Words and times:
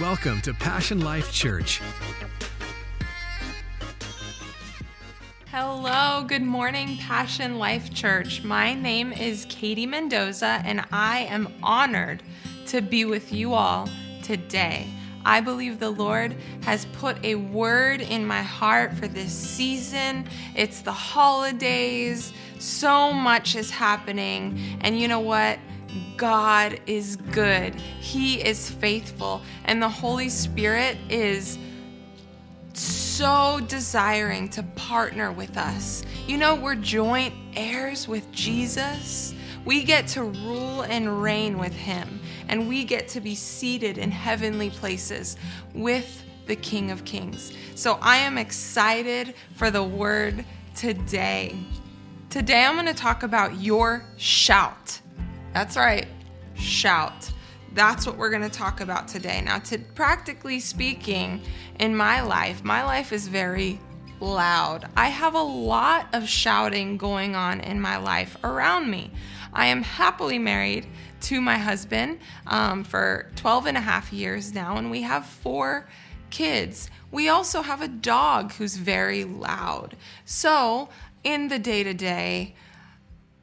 Welcome 0.00 0.40
to 0.42 0.54
Passion 0.54 1.00
Life 1.00 1.32
Church. 1.32 1.80
Hello, 5.46 6.22
good 6.22 6.42
morning, 6.42 6.96
Passion 6.98 7.58
Life 7.58 7.92
Church. 7.92 8.44
My 8.44 8.74
name 8.74 9.12
is 9.12 9.44
Katie 9.48 9.86
Mendoza, 9.86 10.62
and 10.64 10.84
I 10.92 11.22
am 11.22 11.52
honored 11.64 12.22
to 12.66 12.80
be 12.80 13.06
with 13.06 13.32
you 13.32 13.54
all 13.54 13.88
today. 14.22 14.86
I 15.24 15.40
believe 15.40 15.80
the 15.80 15.90
Lord 15.90 16.36
has 16.62 16.86
put 16.92 17.22
a 17.24 17.34
word 17.34 18.00
in 18.00 18.24
my 18.24 18.42
heart 18.42 18.94
for 18.94 19.08
this 19.08 19.32
season. 19.32 20.28
It's 20.54 20.80
the 20.82 20.92
holidays, 20.92 22.32
so 22.60 23.12
much 23.12 23.56
is 23.56 23.68
happening. 23.68 24.78
And 24.80 25.00
you 25.00 25.08
know 25.08 25.18
what? 25.18 25.58
God 26.16 26.80
is 26.86 27.16
good, 27.16 27.74
He 27.74 28.44
is 28.44 28.70
faithful, 28.70 29.42
and 29.64 29.82
the 29.82 29.88
Holy 29.88 30.28
Spirit 30.28 30.96
is 31.08 31.58
so 32.74 33.60
desiring 33.66 34.48
to 34.50 34.62
partner 34.62 35.32
with 35.32 35.56
us. 35.56 36.04
You 36.26 36.36
know, 36.36 36.54
we're 36.54 36.76
joint 36.76 37.34
heirs 37.56 38.06
with 38.06 38.30
Jesus. 38.30 39.34
We 39.64 39.82
get 39.82 40.06
to 40.08 40.22
rule 40.22 40.82
and 40.82 41.22
reign 41.22 41.58
with 41.58 41.74
Him, 41.74 42.20
and 42.48 42.68
we 42.68 42.84
get 42.84 43.08
to 43.08 43.20
be 43.20 43.34
seated 43.34 43.98
in 43.98 44.10
heavenly 44.10 44.70
places 44.70 45.36
with 45.74 46.24
the 46.46 46.56
King 46.56 46.90
of 46.90 47.04
Kings. 47.04 47.52
So 47.74 47.98
I 48.00 48.18
am 48.18 48.38
excited 48.38 49.34
for 49.54 49.70
the 49.70 49.82
word 49.82 50.44
today. 50.74 51.56
Today 52.30 52.64
I'm 52.64 52.74
going 52.74 52.86
to 52.86 52.94
talk 52.94 53.22
about 53.22 53.60
your 53.60 54.04
shout. 54.16 55.00
That's 55.54 55.76
right, 55.76 56.06
shout. 56.54 57.30
That's 57.72 58.06
what 58.06 58.16
we're 58.16 58.30
going 58.30 58.42
to 58.42 58.48
talk 58.48 58.80
about 58.80 59.08
today. 59.08 59.40
Now, 59.40 59.58
to 59.60 59.78
practically 59.78 60.60
speaking, 60.60 61.42
in 61.78 61.96
my 61.96 62.20
life, 62.20 62.64
my 62.64 62.84
life 62.84 63.12
is 63.12 63.28
very 63.28 63.80
loud. 64.20 64.88
I 64.96 65.08
have 65.08 65.34
a 65.34 65.42
lot 65.42 66.08
of 66.12 66.28
shouting 66.28 66.96
going 66.96 67.36
on 67.36 67.60
in 67.60 67.80
my 67.80 67.96
life 67.98 68.36
around 68.42 68.90
me. 68.90 69.10
I 69.52 69.66
am 69.66 69.82
happily 69.82 70.38
married 70.38 70.86
to 71.22 71.40
my 71.40 71.56
husband 71.56 72.20
um, 72.46 72.84
for 72.84 73.30
12 73.36 73.66
and 73.66 73.76
a 73.76 73.80
half 73.80 74.12
years 74.12 74.54
now, 74.54 74.76
and 74.76 74.90
we 74.90 75.02
have 75.02 75.26
four 75.26 75.88
kids. 76.30 76.90
We 77.10 77.28
also 77.28 77.62
have 77.62 77.80
a 77.80 77.88
dog 77.88 78.52
who's 78.52 78.76
very 78.76 79.24
loud. 79.24 79.96
So, 80.24 80.90
in 81.24 81.48
the 81.48 81.58
day 81.58 81.82
to 81.82 81.94
day, 81.94 82.54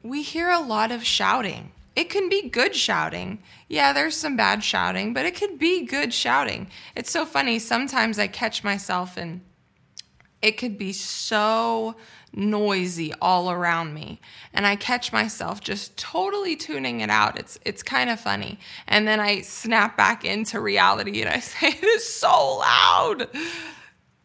we 0.02 0.22
hear 0.22 0.50
a 0.50 0.60
lot 0.60 0.92
of 0.92 1.04
shouting. 1.04 1.72
It 1.96 2.10
can 2.10 2.28
be 2.28 2.48
good 2.50 2.76
shouting. 2.76 3.38
Yeah, 3.68 3.94
there's 3.94 4.14
some 4.14 4.36
bad 4.36 4.62
shouting, 4.62 5.14
but 5.14 5.24
it 5.24 5.34
could 5.34 5.58
be 5.58 5.86
good 5.86 6.12
shouting. 6.12 6.68
It's 6.94 7.10
so 7.10 7.24
funny. 7.24 7.58
Sometimes 7.58 8.18
I 8.18 8.26
catch 8.26 8.62
myself 8.62 9.16
and 9.16 9.40
it 10.42 10.58
could 10.58 10.76
be 10.76 10.92
so 10.92 11.96
noisy 12.32 13.12
all 13.22 13.50
around 13.50 13.94
me 13.94 14.20
and 14.52 14.66
i 14.66 14.76
catch 14.76 15.10
myself 15.10 15.60
just 15.60 15.96
totally 15.96 16.54
tuning 16.54 17.00
it 17.00 17.08
out 17.08 17.38
it's 17.38 17.58
it's 17.64 17.82
kind 17.82 18.10
of 18.10 18.20
funny 18.20 18.58
and 18.86 19.08
then 19.08 19.18
i 19.18 19.40
snap 19.40 19.96
back 19.96 20.22
into 20.22 20.60
reality 20.60 21.22
and 21.22 21.30
i 21.30 21.40
say 21.40 21.68
it 21.68 21.82
is 21.82 22.06
so 22.06 22.58
loud 22.58 23.28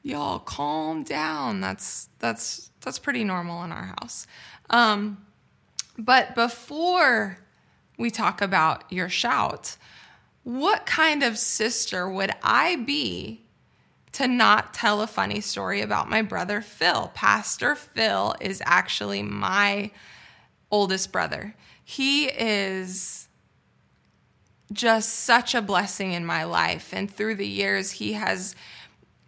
y'all 0.04 0.40
calm 0.40 1.04
down 1.04 1.62
that's 1.62 2.10
that's 2.20 2.72
that's 2.82 3.00
pretty 3.00 3.24
normal 3.24 3.64
in 3.64 3.72
our 3.72 3.96
house 4.00 4.28
um 4.72 5.26
but 5.98 6.36
before 6.36 7.38
we 8.02 8.12
talk 8.12 8.42
about 8.42 8.92
your 8.92 9.10
shout, 9.10 9.78
what 10.44 10.86
kind 10.86 11.24
of 11.24 11.38
sister 11.38 12.10
would 12.10 12.32
I 12.44 12.76
be 12.76 13.44
to 14.14 14.28
not 14.28 14.74
tell 14.74 15.02
a 15.02 15.08
funny 15.08 15.40
story 15.40 15.82
about 15.82 16.10
my 16.10 16.22
brother 16.22 16.62
Phil? 16.62 17.12
Pastor 17.14 17.76
Phil 17.76 18.36
is 18.42 18.62
actually 18.66 19.22
my 19.22 19.92
oldest 20.70 21.12
brother. 21.12 21.56
He 21.84 22.26
is 22.26 23.28
just 24.72 25.10
such 25.10 25.54
a 25.54 25.62
blessing 25.62 26.14
in 26.14 26.26
my 26.26 26.44
life. 26.44 26.94
And 26.94 27.12
through 27.12 27.36
the 27.36 27.48
years, 27.48 27.92
he 27.92 28.14
has 28.14 28.56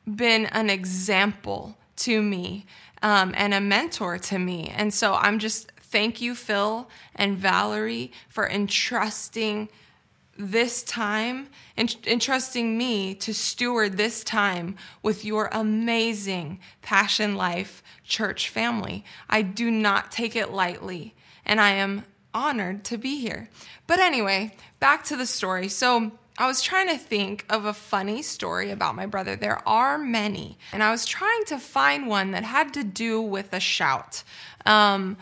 been 0.05 0.45
an 0.47 0.69
example 0.69 1.77
to 1.97 2.21
me 2.21 2.65
um, 3.01 3.33
and 3.35 3.53
a 3.53 3.61
mentor 3.61 4.17
to 4.17 4.39
me. 4.39 4.71
And 4.75 4.93
so 4.93 5.13
I'm 5.13 5.39
just 5.39 5.72
Thank 5.93 6.21
you, 6.21 6.33
Phil 6.33 6.89
and 7.13 7.37
Valerie, 7.37 8.11
for 8.27 8.49
entrusting 8.49 9.69
this 10.35 10.81
time 10.81 11.49
entrusting 11.77 12.75
me 12.75 13.13
to 13.13 13.31
steward 13.31 13.95
this 13.95 14.23
time 14.23 14.75
with 15.03 15.23
your 15.23 15.49
amazing 15.51 16.59
Passion 16.81 17.35
Life 17.35 17.83
church 18.03 18.49
family. 18.49 19.05
I 19.29 19.43
do 19.43 19.69
not 19.69 20.11
take 20.11 20.35
it 20.35 20.51
lightly, 20.51 21.13
and 21.45 21.61
I 21.61 21.73
am 21.73 22.05
honored 22.33 22.83
to 22.85 22.97
be 22.97 23.19
here. 23.19 23.47
But 23.85 23.99
anyway, 23.99 24.55
back 24.79 25.03
to 25.03 25.15
the 25.15 25.27
story. 25.27 25.67
So, 25.67 26.13
I 26.39 26.47
was 26.47 26.63
trying 26.63 26.87
to 26.87 26.97
think 26.97 27.45
of 27.47 27.65
a 27.65 27.73
funny 27.73 28.23
story 28.23 28.71
about 28.71 28.95
my 28.95 29.05
brother. 29.05 29.35
There 29.35 29.61
are 29.69 29.99
many, 29.99 30.57
and 30.71 30.81
I 30.81 30.89
was 30.89 31.05
trying 31.05 31.45
to 31.45 31.59
find 31.59 32.07
one 32.07 32.31
that 32.31 32.43
had 32.43 32.73
to 32.73 32.83
do 32.83 33.21
with 33.21 33.53
a 33.53 33.59
shout. 33.59 34.23
Um, 34.65 35.17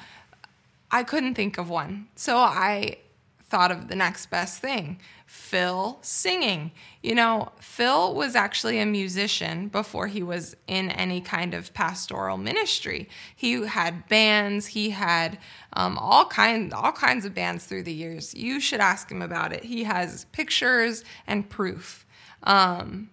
I 0.91 1.03
couldn't 1.03 1.35
think 1.35 1.57
of 1.57 1.69
one. 1.69 2.07
So 2.15 2.37
I 2.37 2.97
thought 3.51 3.71
of 3.71 3.89
the 3.89 3.95
next 3.95 4.27
best 4.27 4.61
thing 4.61 4.97
Phil 5.27 5.97
singing. 6.01 6.71
You 7.03 7.15
know, 7.15 7.51
Phil 7.59 8.15
was 8.15 8.35
actually 8.35 8.79
a 8.79 8.85
musician 8.85 9.67
before 9.67 10.07
he 10.07 10.23
was 10.23 10.55
in 10.67 10.89
any 10.91 11.21
kind 11.21 11.53
of 11.53 11.73
pastoral 11.73 12.37
ministry. 12.37 13.07
He 13.35 13.65
had 13.65 14.07
bands, 14.07 14.67
he 14.67 14.89
had 14.89 15.37
um, 15.73 15.97
all 15.97 16.25
kind 16.25 16.73
all 16.73 16.91
kinds 16.91 17.25
of 17.25 17.33
bands 17.33 17.65
through 17.65 17.83
the 17.83 17.93
years. 17.93 18.33
You 18.33 18.59
should 18.59 18.81
ask 18.81 19.09
him 19.09 19.21
about 19.21 19.53
it. 19.53 19.63
He 19.63 19.83
has 19.83 20.25
pictures 20.31 21.03
and 21.27 21.49
proof. 21.49 22.05
Um, 22.43 23.09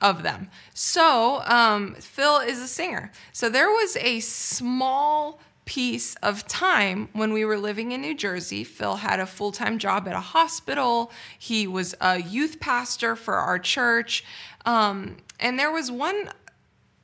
of 0.00 0.24
them. 0.24 0.50
So, 0.74 1.42
um, 1.44 1.94
Phil 1.94 2.38
is 2.38 2.58
a 2.58 2.66
singer. 2.66 3.12
So, 3.30 3.48
there 3.48 3.68
was 3.68 3.96
a 3.98 4.18
small 4.18 5.38
piece 5.72 6.14
of 6.16 6.46
time 6.46 7.08
when 7.14 7.32
we 7.32 7.46
were 7.46 7.56
living 7.56 7.92
in 7.92 8.02
New 8.02 8.14
Jersey. 8.14 8.62
Phil 8.62 8.96
had 8.96 9.18
a 9.18 9.24
full 9.24 9.52
time 9.52 9.78
job 9.78 10.06
at 10.06 10.12
a 10.12 10.20
hospital, 10.20 11.10
he 11.38 11.66
was 11.66 11.94
a 11.98 12.20
youth 12.20 12.60
pastor 12.60 13.16
for 13.16 13.36
our 13.36 13.58
church. 13.58 14.22
Um, 14.66 15.16
and 15.40 15.58
there 15.58 15.72
was 15.72 15.90
one 15.90 16.28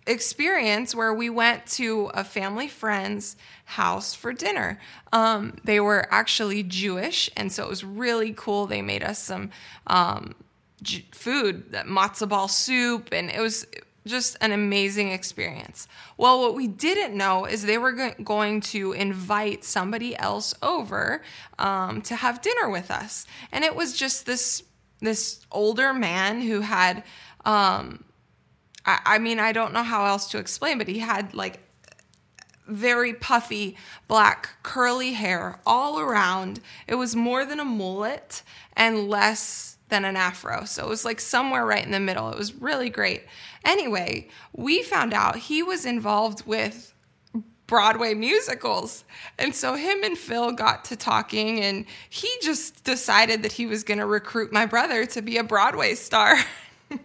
experience 0.07 0.95
where 0.95 1.15
we 1.15 1.31
went 1.31 1.65
to 1.65 2.11
a 2.13 2.23
family 2.23 2.69
friend's 2.69 3.37
house 3.65 4.13
for 4.13 4.35
dinner. 4.35 4.79
Um, 5.15 5.57
they 5.65 5.81
were 5.81 6.07
actually 6.11 6.63
Jewish, 6.63 7.31
and 7.39 7.51
so 7.51 7.65
it 7.65 7.71
was 7.71 7.83
really 7.83 8.35
cool. 8.37 8.67
They 8.67 8.83
made 8.83 9.03
us 9.03 9.19
some 9.19 9.49
um, 9.87 10.35
food, 11.13 11.73
matzo 11.73 12.29
ball 12.29 12.49
soup, 12.49 13.09
and 13.13 13.31
it 13.31 13.41
was 13.41 13.67
just 14.09 14.37
an 14.41 14.53
amazing 14.53 15.13
experience. 15.13 15.87
Well, 16.17 16.41
what 16.41 16.55
we 16.55 16.67
didn't 16.67 17.17
know 17.17 17.45
is 17.45 17.63
they 17.63 17.79
were 17.79 18.13
going 18.25 18.61
to 18.63 18.93
invite 18.93 19.65
somebody 19.65 20.17
else 20.17 20.55
over 20.63 21.23
um, 21.59 22.03
to 22.03 22.17
have 22.17 22.43
dinner 22.43 22.69
with 22.69 22.91
us, 22.91 23.27
and 23.53 23.65
it 23.65 23.77
was 23.77 23.97
just 23.97 24.27
this 24.27 24.65
this 25.01 25.47
older 25.53 25.95
man 25.95 26.41
who 26.41 26.61
had, 26.61 27.05
um, 27.45 28.03
I, 28.85 28.99
I 29.07 29.19
mean, 29.19 29.39
I 29.39 29.53
don't 29.53 29.73
know 29.73 29.85
how 29.85 30.07
else 30.07 30.29
to 30.31 30.39
explain, 30.39 30.77
but 30.77 30.89
he 30.89 30.99
had 30.99 31.35
like 31.35 31.61
very 32.67 33.15
puffy 33.15 33.77
black 34.07 34.51
curly 34.63 35.13
hair 35.13 35.61
all 35.65 35.99
around. 35.99 36.61
It 36.87 36.97
was 36.97 37.17
more 37.17 37.45
than 37.45 37.61
a 37.61 37.65
mullet 37.65 38.43
and 38.75 39.09
less 39.09 39.78
than 39.89 40.05
an 40.05 40.17
afro. 40.17 40.65
So 40.65 40.85
it 40.85 40.89
was 40.89 41.05
like 41.05 41.21
somewhere 41.21 41.65
right 41.65 41.85
in 41.85 41.91
the 41.91 42.01
middle. 42.01 42.31
It 42.31 42.39
was 42.39 42.55
really 42.55 42.91
great. 42.91 43.25
Anyway, 43.65 44.29
we 44.53 44.83
found 44.83 45.15
out 45.15 45.37
he 45.37 45.63
was 45.63 45.87
involved 45.87 46.47
with 46.47 46.93
Broadway 47.69 48.15
musicals. 48.15 49.05
And 49.39 49.55
so 49.55 49.75
him 49.75 50.03
and 50.03 50.19
Phil 50.19 50.53
got 50.53 50.85
to 50.87 50.97
talking, 50.97 51.61
and 51.61 51.85
he 52.09 52.29
just 52.43 52.83
decided 52.83 53.43
that 53.45 53.53
he 53.53 53.67
was 53.67 53.85
going 53.85 53.99
to 53.99 54.07
recruit 54.07 54.53
my 54.53 54.67
brother 54.67 55.07
to 55.07 55.23
be 55.23 55.37
a 55.37 55.45
Broadway 55.45 55.95
star. 55.95 56.37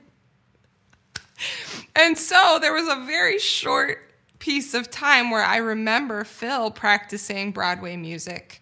and 1.96 2.18
so 2.18 2.60
there 2.62 2.74
was 2.74 2.88
a 2.88 3.06
very 3.06 3.40
short 3.40 4.10
piece 4.40 4.74
of 4.74 4.90
time 4.90 5.32
where 5.32 5.44
I 5.44 5.58
remember 5.58 6.24
Phil 6.24 6.72
practicing 6.72 7.52
Broadway 7.52 7.98
music 7.98 8.62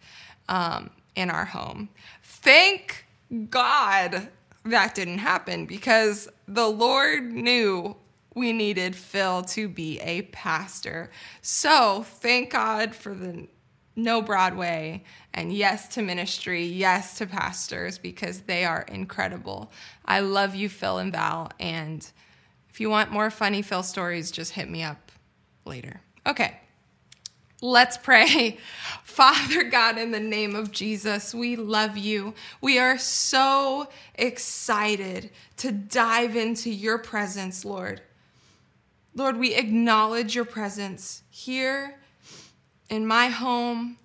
um, 0.50 0.90
in 1.16 1.30
our 1.30 1.45
home. 1.45 1.90
Thank 2.24 3.00
God 3.50 4.30
that 4.66 4.94
didn't 4.95 5.19
happen 5.19 5.66
because 5.66 6.28
the 6.48 6.68
Lord 6.68 7.31
knew 7.31 7.95
we 8.36 8.54
needed 8.54 8.95
Phil 8.95 9.42
to 9.44 9.68
be 9.68 10.00
a 10.00 10.24
pastor. 10.24 11.10
So 11.42 12.04
thank 12.04 12.51
God 12.51 12.95
for 12.95 13.13
the 13.13 13.48
no 13.95 14.22
Broadway, 14.22 15.04
and 15.33 15.51
yes 15.51 15.89
to 15.89 16.01
ministry, 16.01 16.63
yes 16.63 17.18
to 17.18 17.28
pastors 17.28 17.98
because 17.98 18.42
they 18.42 18.63
are 18.63 18.83
incredible. 18.83 19.72
I 20.06 20.22
love 20.22 20.56
you, 20.56 20.69
Phil 20.69 20.98
and 20.98 21.12
Val. 21.12 21.51
And 21.60 22.10
if 22.69 22.80
you 22.80 22.89
want 22.89 23.12
more 23.12 23.30
funny 23.30 23.62
Phil 23.62 23.83
stories, 23.83 24.31
just 24.31 24.54
hit 24.54 24.69
me 24.69 24.81
up 24.81 25.12
later. 25.66 26.01
Okay. 26.25 26.57
Let's 27.63 27.96
pray. 27.96 28.58
Father 29.04 29.63
God, 29.63 30.00
in 30.00 30.10
the 30.10 30.19
name 30.19 30.56
of 30.56 30.72
Jesus, 30.72 31.34
we 31.34 31.56
love 31.56 31.96
you. 31.96 32.34
We 32.60 32.80
are 32.80 32.98
so 32.98 33.88
excited 34.16 35.30
to 35.58 35.72
dive 35.72 36.36
into 36.36 36.72
your 36.72 36.98
presence, 36.98 37.63
Lord. 37.63 38.02
Lord, 39.13 39.38
we 39.38 39.54
acknowledge 39.54 40.34
your 40.34 40.46
presence 40.46 41.22
here 41.30 42.00
in 42.90 43.06
my 43.06 43.28
home. 43.28 43.98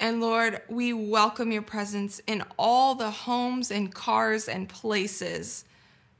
And 0.00 0.20
Lord, 0.20 0.62
we 0.68 0.92
welcome 0.92 1.52
your 1.52 1.62
presence 1.62 2.20
in 2.26 2.42
all 2.58 2.96
the 2.96 3.10
homes 3.10 3.70
and 3.70 3.94
cars 3.94 4.48
and 4.48 4.68
places 4.68 5.64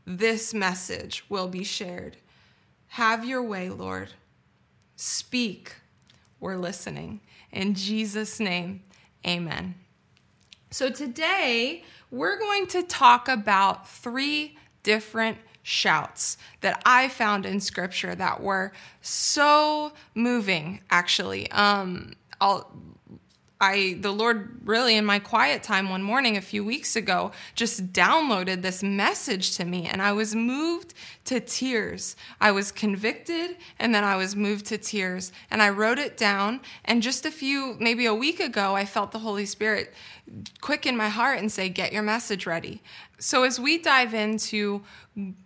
this 0.07 0.55
message 0.55 1.25
will 1.29 1.49
be 1.49 1.65
shared. 1.65 2.17
Have 2.89 3.25
your 3.25 3.43
way, 3.43 3.71
Lord. 3.71 4.11
Speak 4.95 5.77
we're 6.43 6.56
listening. 6.56 7.21
In 7.53 7.73
Jesus' 7.75 8.41
name, 8.41 8.83
amen. 9.27 9.77
So 10.71 10.91
today, 10.91 11.85
we're 12.11 12.39
going 12.39 12.67
to 12.69 12.83
talk 12.83 13.29
about 13.29 13.89
three 13.89 14.59
different 14.83 15.39
shouts 15.62 16.37
that 16.61 16.83
I 16.85 17.09
found 17.09 17.47
in 17.47 17.61
scripture 17.61 18.17
that 18.17 18.43
were 18.43 18.73
so 19.00 19.93
moving, 20.17 20.81
actually. 20.91 21.49
Um, 21.53 22.15
I'll 22.41 22.71
I 23.62 23.97
the 24.00 24.11
Lord 24.11 24.59
really 24.64 24.97
in 24.97 25.05
my 25.05 25.20
quiet 25.20 25.62
time 25.62 25.88
one 25.88 26.03
morning 26.03 26.37
a 26.37 26.41
few 26.41 26.64
weeks 26.64 26.97
ago 26.97 27.31
just 27.55 27.93
downloaded 27.93 28.61
this 28.61 28.82
message 28.82 29.56
to 29.56 29.64
me 29.64 29.87
and 29.87 30.03
I 30.03 30.11
was 30.11 30.35
moved 30.35 30.94
to 31.26 31.38
tears. 31.38 32.17
I 32.41 32.50
was 32.50 32.73
convicted 32.73 33.56
and 33.79 33.94
then 33.94 34.03
I 34.03 34.17
was 34.17 34.35
moved 34.35 34.67
to 34.67 34.79
tears 34.79 35.31
and 35.49 35.62
I 35.62 35.69
wrote 35.69 36.00
it 36.00 36.17
down 36.17 36.61
and 36.85 37.03
just 37.03 37.25
a 37.25 37.31
few 37.31 37.76
maybe 37.79 38.05
a 38.05 38.14
week 38.14 38.41
ago 38.41 38.75
I 38.75 38.85
felt 38.85 39.12
the 39.12 39.20
Holy 39.20 39.47
Spirit 39.47 39.94
quicken 40.61 40.97
my 40.97 41.08
heart 41.08 41.38
and 41.38 41.50
say 41.50 41.69
get 41.69 41.93
your 41.93 42.03
message 42.03 42.47
ready. 42.47 42.82
So 43.20 43.44
as 43.44 43.61
we 43.61 43.79
dive 43.79 44.12
into 44.12 44.82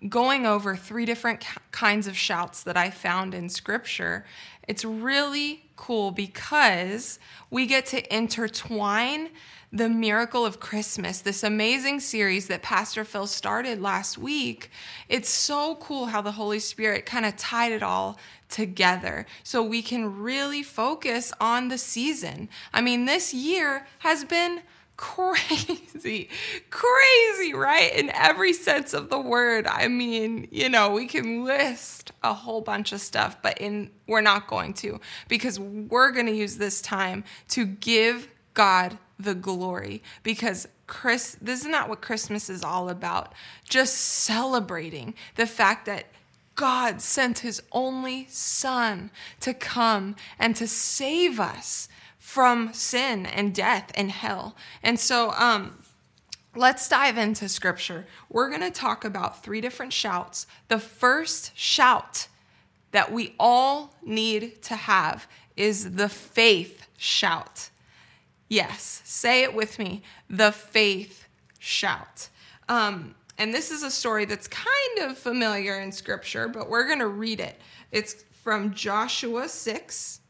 going 0.08 0.46
over 0.46 0.76
three 0.76 1.04
different 1.04 1.44
kinds 1.72 2.06
of 2.06 2.16
shouts 2.16 2.62
that 2.62 2.76
I 2.76 2.88
found 2.88 3.34
in 3.34 3.50
scripture, 3.50 4.24
it's 4.66 4.84
really 4.84 5.64
cool 5.76 6.10
because 6.10 7.18
we 7.50 7.66
get 7.66 7.86
to 7.86 8.14
intertwine 8.14 9.30
the 9.72 9.88
miracle 9.88 10.46
of 10.46 10.60
Christmas, 10.60 11.20
this 11.20 11.42
amazing 11.42 12.00
series 12.00 12.46
that 12.48 12.62
Pastor 12.62 13.04
Phil 13.04 13.26
started 13.26 13.80
last 13.80 14.16
week. 14.16 14.70
It's 15.08 15.28
so 15.28 15.76
cool 15.76 16.06
how 16.06 16.22
the 16.22 16.32
Holy 16.32 16.60
Spirit 16.60 17.04
kind 17.04 17.26
of 17.26 17.36
tied 17.36 17.72
it 17.72 17.82
all 17.82 18.18
together 18.48 19.26
so 19.42 19.62
we 19.62 19.82
can 19.82 20.20
really 20.20 20.62
focus 20.62 21.32
on 21.40 21.69
the 21.69 21.78
season. 21.78 22.48
I 22.72 22.80
mean, 22.80 23.04
this 23.04 23.34
year 23.34 23.86
has 23.98 24.24
been 24.24 24.62
crazy, 24.96 26.28
crazy, 26.70 27.54
right? 27.54 27.93
In 27.94 28.10
every 28.10 28.52
sense 28.52 28.94
of 28.94 29.10
the 29.10 29.20
word. 29.20 29.66
I 29.66 29.88
mean, 29.88 30.48
you 30.50 30.69
know, 30.69 30.90
we 30.90 31.06
can 31.06 31.44
list 31.44 32.12
a 32.22 32.32
whole 32.32 32.60
bunch 32.60 32.93
of 32.93 33.00
stuff, 33.00 33.37
but 33.43 33.58
in 33.58 33.90
we're 34.06 34.20
not 34.20 34.46
going 34.46 34.75
to 34.75 35.00
because 35.28 35.58
we're 35.58 36.12
going 36.12 36.26
to 36.26 36.32
use 36.32 36.56
this 36.56 36.81
time 36.81 37.25
to 37.48 37.66
give 37.66 38.28
God 38.54 38.98
the 39.19 39.34
glory 39.34 40.02
because 40.22 40.69
Chris 40.87 41.37
this 41.40 41.60
is 41.60 41.66
not 41.66 41.88
what 41.88 42.00
Christmas 42.00 42.48
is 42.48 42.62
all 42.62 42.88
about. 42.88 43.34
Just 43.69 43.96
celebrating 43.96 45.14
the 45.37 45.46
fact 45.46 45.87
that 45.87 46.06
God 46.54 47.02
sent 47.02 47.40
his 47.40 47.62
only 47.70 48.26
son 48.31 49.10
to 49.40 49.52
come 49.52 50.16
and 50.38 50.56
to 50.56 50.66
save 50.66 51.38
us 51.38 51.88
from 52.26 52.75
sin 52.75 53.25
and 53.25 53.55
death 53.55 53.93
and 53.94 54.11
hell. 54.11 54.56
And 54.82 54.99
so, 54.99 55.31
um, 55.38 55.78
let's 56.56 56.88
dive 56.88 57.17
into 57.17 57.49
scripture. 57.49 58.05
We're 58.28 58.49
going 58.49 58.62
to 58.62 58.73
talk 58.73 59.05
about 59.05 59.44
three 59.44 59.61
different 59.61 59.93
shouts. 59.93 60.44
The 60.67 60.81
first 60.81 61.56
shout 61.56 62.26
that 62.90 63.12
we 63.12 63.37
all 63.38 63.94
need 64.05 64.61
to 64.62 64.75
have 64.75 65.28
is 65.56 65.93
the 65.93 66.08
faith 66.08 66.88
shout. 66.99 67.70
Yes, 68.49 69.02
say 69.05 69.44
it 69.44 69.55
with 69.55 69.79
me 69.79 70.02
the 70.29 70.50
faith 70.50 71.29
shout. 71.61 72.29
Um, 72.69 73.14
and 73.38 73.55
this 73.55 73.70
is 73.70 73.84
a 73.84 73.90
story 73.90 74.25
that's 74.25 74.49
kind 74.49 74.99
of 74.99 75.17
familiar 75.17 75.79
in 75.79 75.93
scripture, 75.93 76.49
but 76.49 76.69
we're 76.69 76.88
going 76.88 76.99
to 76.99 77.06
read 77.06 77.38
it. 77.38 77.61
It's 77.93 78.25
from 78.43 78.75
Joshua 78.75 79.49
6, 79.49 80.20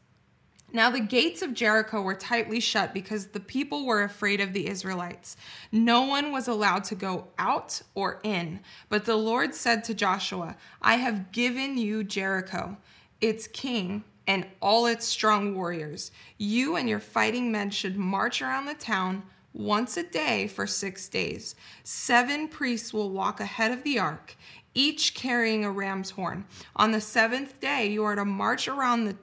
now 0.73 0.89
the 0.89 0.99
gates 0.99 1.41
of 1.41 1.53
Jericho 1.53 2.01
were 2.01 2.15
tightly 2.15 2.59
shut 2.59 2.93
because 2.93 3.27
the 3.27 3.39
people 3.39 3.85
were 3.85 4.03
afraid 4.03 4.41
of 4.41 4.53
the 4.53 4.67
Israelites. 4.67 5.37
No 5.71 6.03
one 6.03 6.31
was 6.31 6.47
allowed 6.47 6.83
to 6.85 6.95
go 6.95 7.27
out 7.39 7.81
or 7.95 8.19
in. 8.23 8.59
But 8.89 9.05
the 9.05 9.15
Lord 9.15 9.55
said 9.55 9.83
to 9.85 9.93
Joshua, 9.93 10.57
I 10.81 10.95
have 10.95 11.31
given 11.31 11.77
you 11.77 12.03
Jericho, 12.03 12.77
its 13.21 13.47
king, 13.47 14.03
and 14.27 14.45
all 14.61 14.87
its 14.87 15.05
strong 15.05 15.55
warriors. 15.55 16.11
You 16.37 16.75
and 16.75 16.89
your 16.89 16.99
fighting 16.99 17.51
men 17.51 17.69
should 17.69 17.97
march 17.97 18.41
around 18.41 18.65
the 18.65 18.73
town 18.73 19.23
once 19.53 19.95
a 19.95 20.03
day 20.03 20.47
for 20.47 20.67
six 20.67 21.07
days. 21.07 21.55
Seven 21.83 22.49
priests 22.49 22.93
will 22.93 23.09
walk 23.09 23.39
ahead 23.39 23.71
of 23.71 23.83
the 23.83 23.97
ark, 23.97 24.35
each 24.73 25.15
carrying 25.15 25.63
a 25.63 25.71
ram's 25.71 26.11
horn. 26.11 26.45
On 26.75 26.91
the 26.91 27.01
seventh 27.01 27.59
day, 27.61 27.87
you 27.87 28.03
are 28.03 28.15
to 28.15 28.25
march 28.25 28.67
around 28.67 29.05
the 29.05 29.15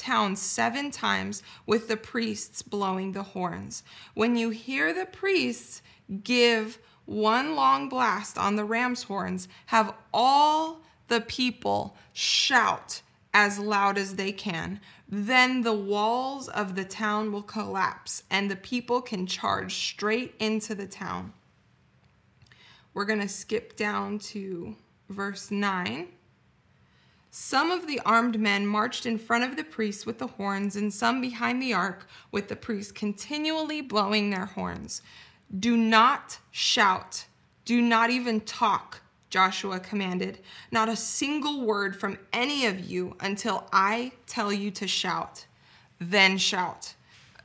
town 0.00 0.34
seven 0.34 0.90
times 0.90 1.42
with 1.66 1.86
the 1.86 1.96
priests 1.96 2.62
blowing 2.62 3.12
the 3.12 3.22
horns. 3.22 3.84
When 4.14 4.34
you 4.34 4.50
hear 4.50 4.92
the 4.92 5.06
priests 5.06 5.82
give 6.24 6.78
one 7.04 7.54
long 7.54 7.88
blast 7.88 8.38
on 8.38 8.56
the 8.56 8.64
ram's 8.64 9.04
horns, 9.04 9.46
have 9.66 9.94
all 10.12 10.80
the 11.08 11.20
people 11.20 11.96
shout 12.12 13.02
as 13.34 13.58
loud 13.58 13.98
as 13.98 14.16
they 14.16 14.32
can. 14.32 14.80
Then 15.08 15.62
the 15.62 15.74
walls 15.74 16.48
of 16.48 16.74
the 16.74 16.84
town 16.84 17.32
will 17.32 17.42
collapse 17.42 18.22
and 18.30 18.50
the 18.50 18.56
people 18.56 19.02
can 19.02 19.26
charge 19.26 19.74
straight 19.74 20.34
into 20.38 20.74
the 20.74 20.86
town. 20.86 21.32
We're 22.94 23.04
going 23.04 23.20
to 23.20 23.28
skip 23.28 23.76
down 23.76 24.18
to 24.30 24.76
verse 25.08 25.50
9. 25.50 26.08
Some 27.30 27.70
of 27.70 27.86
the 27.86 28.00
armed 28.04 28.40
men 28.40 28.66
marched 28.66 29.06
in 29.06 29.16
front 29.16 29.44
of 29.44 29.56
the 29.56 29.62
priests 29.62 30.04
with 30.04 30.18
the 30.18 30.26
horns, 30.26 30.74
and 30.74 30.92
some 30.92 31.20
behind 31.20 31.62
the 31.62 31.72
ark 31.72 32.08
with 32.32 32.48
the 32.48 32.56
priests 32.56 32.90
continually 32.90 33.80
blowing 33.80 34.30
their 34.30 34.46
horns. 34.46 35.00
Do 35.56 35.76
not 35.76 36.38
shout, 36.50 37.26
do 37.64 37.80
not 37.80 38.10
even 38.10 38.40
talk, 38.40 39.02
Joshua 39.30 39.78
commanded. 39.78 40.40
Not 40.72 40.88
a 40.88 40.96
single 40.96 41.64
word 41.64 41.94
from 41.94 42.18
any 42.32 42.66
of 42.66 42.80
you 42.80 43.14
until 43.20 43.68
I 43.72 44.12
tell 44.26 44.52
you 44.52 44.72
to 44.72 44.88
shout. 44.88 45.46
Then 46.00 46.36
shout. 46.36 46.94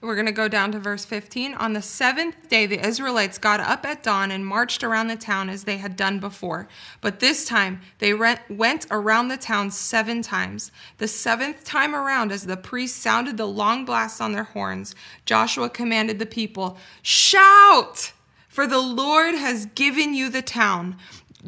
We're 0.02 0.16
going 0.16 0.26
to 0.26 0.32
go 0.32 0.48
down 0.48 0.72
to 0.74 0.80
verse 0.80 1.06
15. 1.06 1.54
On 1.56 1.74
the 1.74 1.82
seventh 1.82 2.50
day, 2.50 2.66
the 2.66 2.86
Israelites 2.86 3.38
got 3.38 3.60
up 3.60 3.86
at 3.86 4.04
dawn 4.04 4.30
and 4.30 4.46
marched 4.46 4.84
around 4.84 5.08
the 5.08 5.16
town 5.16 5.50
as 5.50 5.64
they 5.64 5.78
had 5.78 5.96
done 5.96 6.20
before. 6.20 6.68
But 7.02 7.20
this 7.20 7.46
time, 7.46 7.82
they 8.00 8.14
went 8.14 8.86
around 8.92 9.30
the 9.30 9.38
town 9.38 9.72
seven 9.72 10.22
times. 10.22 10.72
The 10.98 11.08
seventh 11.08 11.64
time 11.64 11.96
around, 11.96 12.32
as 12.32 12.46
the 12.46 12.58
priests 12.58 13.02
sounded 13.02 13.38
the 13.38 13.48
long 13.48 13.86
blasts 13.86 14.22
on 14.22 14.34
their 14.34 14.44
horns, 14.44 14.96
Joshua 15.26 15.70
commanded 15.70 16.20
the 16.20 16.26
people, 16.26 16.78
Shout! 17.02 18.12
For 18.50 18.68
the 18.68 18.80
Lord 18.80 19.36
has 19.36 19.66
given 19.66 20.14
you 20.14 20.30
the 20.30 20.42
town. 20.42 20.98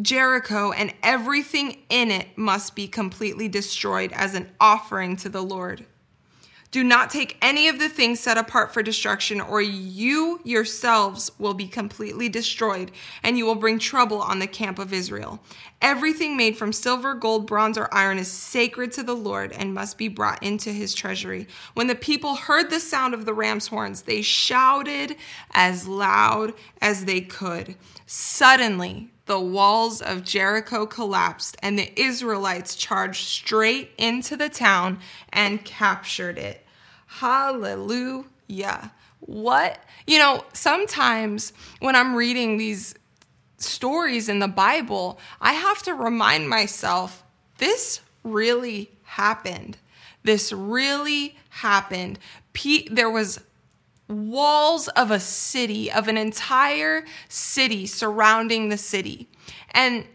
Jericho 0.02 0.72
and 0.72 0.94
everything 1.02 1.84
in 1.90 2.12
it 2.12 2.38
must 2.38 2.76
be 2.76 2.88
completely 2.88 3.48
destroyed 3.48 4.12
as 4.14 4.36
an 4.36 4.50
offering 4.60 5.16
to 5.18 5.30
the 5.30 5.42
Lord. 5.42 5.86
Do 6.70 6.84
not 6.84 7.10
take 7.10 7.38
any 7.42 7.70
of 7.70 7.80
the 7.80 7.88
things 7.88 8.20
set 8.20 8.38
apart 8.38 8.74
for 8.74 8.84
destruction, 8.84 9.40
or 9.40 9.62
you 9.62 10.42
yourselves 10.44 11.32
will 11.40 11.54
be 11.54 11.68
completely 11.68 12.28
destroyed, 12.28 12.92
and 13.24 13.38
you 13.38 13.46
will 13.46 13.56
bring 13.56 13.80
trouble 13.80 14.22
on 14.22 14.40
the 14.40 14.48
camp 14.48 14.78
of 14.78 14.92
Israel. 14.92 15.40
Everything 15.82 16.36
made 16.36 16.58
from 16.58 16.74
silver, 16.74 17.14
gold, 17.14 17.48
bronze, 17.48 17.78
or 17.78 17.94
iron 17.94 18.18
is 18.18 18.30
sacred 18.30 18.92
to 18.94 19.04
the 19.04 19.16
Lord 19.16 19.54
and 19.54 19.74
must 19.74 19.98
be 19.98 20.10
brought 20.10 20.44
into 20.44 20.72
his 20.72 20.94
treasury. 20.94 21.48
When 21.74 21.88
the 21.88 21.96
people 21.96 22.36
heard 22.36 22.70
the 22.70 22.82
sound 22.82 23.14
of 23.14 23.26
the 23.26 23.34
ram's 23.34 23.68
horns, 23.68 24.02
they 24.02 24.22
shouted 24.22 25.16
as 25.52 25.88
loud 25.88 26.54
as 26.82 27.06
they 27.06 27.22
could. 27.22 27.76
Suddenly, 28.06 29.12
the 29.28 29.40
walls 29.40 30.02
of 30.02 30.24
Jericho 30.24 30.86
collapsed, 30.86 31.58
and 31.62 31.78
the 31.78 31.92
Israelites 32.00 32.76
charged 32.76 33.26
straight 33.26 33.92
into 33.98 34.36
the 34.36 34.50
town 34.50 35.00
and 35.32 35.64
captured 35.64 36.38
it. 36.38 36.66
Hallelujah. 37.06 38.92
What? 39.20 39.80
You 40.06 40.20
know, 40.20 40.46
sometimes 40.54 41.54
when 41.80 41.96
I'm 41.96 42.16
reading 42.16 42.58
these 42.58 42.96
stories 43.58 44.30
in 44.30 44.40
the 44.40 44.48
Bible, 44.48 45.20
I 45.42 45.54
have 45.54 45.82
to 45.84 45.94
remind 45.94 46.50
myself 46.50 47.24
this 47.58 48.02
really 48.24 48.92
happened. 49.04 49.78
This 50.24 50.52
really 50.52 51.36
happened. 51.50 52.20
Pete, 52.54 52.94
there 52.94 53.10
was 53.10 53.40
walls 54.08 54.88
of 54.90 55.12
a 55.12 55.20
city, 55.20 55.92
of 55.92 56.08
an 56.08 56.18
entire 56.18 57.06
city 57.28 57.86
surrounding 57.86 58.70
the 58.70 58.78
city. 58.78 59.30
And 59.72 60.06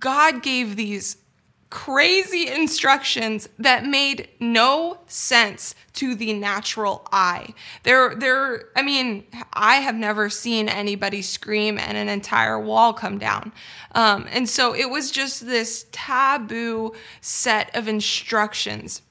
God 0.00 0.42
gave 0.42 0.76
these 0.76 1.16
crazy 1.68 2.48
instructions 2.48 3.48
that 3.58 3.84
made 3.84 4.28
no 4.38 4.98
sense 5.06 5.74
to 5.92 6.14
the 6.14 6.32
natural 6.32 7.06
eye. 7.10 7.52
There 7.82 8.14
there 8.14 8.70
I 8.76 8.82
mean, 8.82 9.24
I 9.52 9.76
have 9.76 9.96
never 9.96 10.30
seen 10.30 10.68
anybody 10.68 11.22
scream 11.22 11.78
and 11.78 11.96
an 11.96 12.08
entire 12.08 12.58
wall 12.58 12.92
come 12.92 13.18
down. 13.18 13.52
Um, 13.92 14.26
and 14.30 14.48
so 14.48 14.74
it 14.74 14.88
was 14.88 15.10
just 15.10 15.44
this 15.44 15.86
taboo 15.90 16.94
set 17.20 17.74
of 17.74 17.88
instructions 17.88 19.02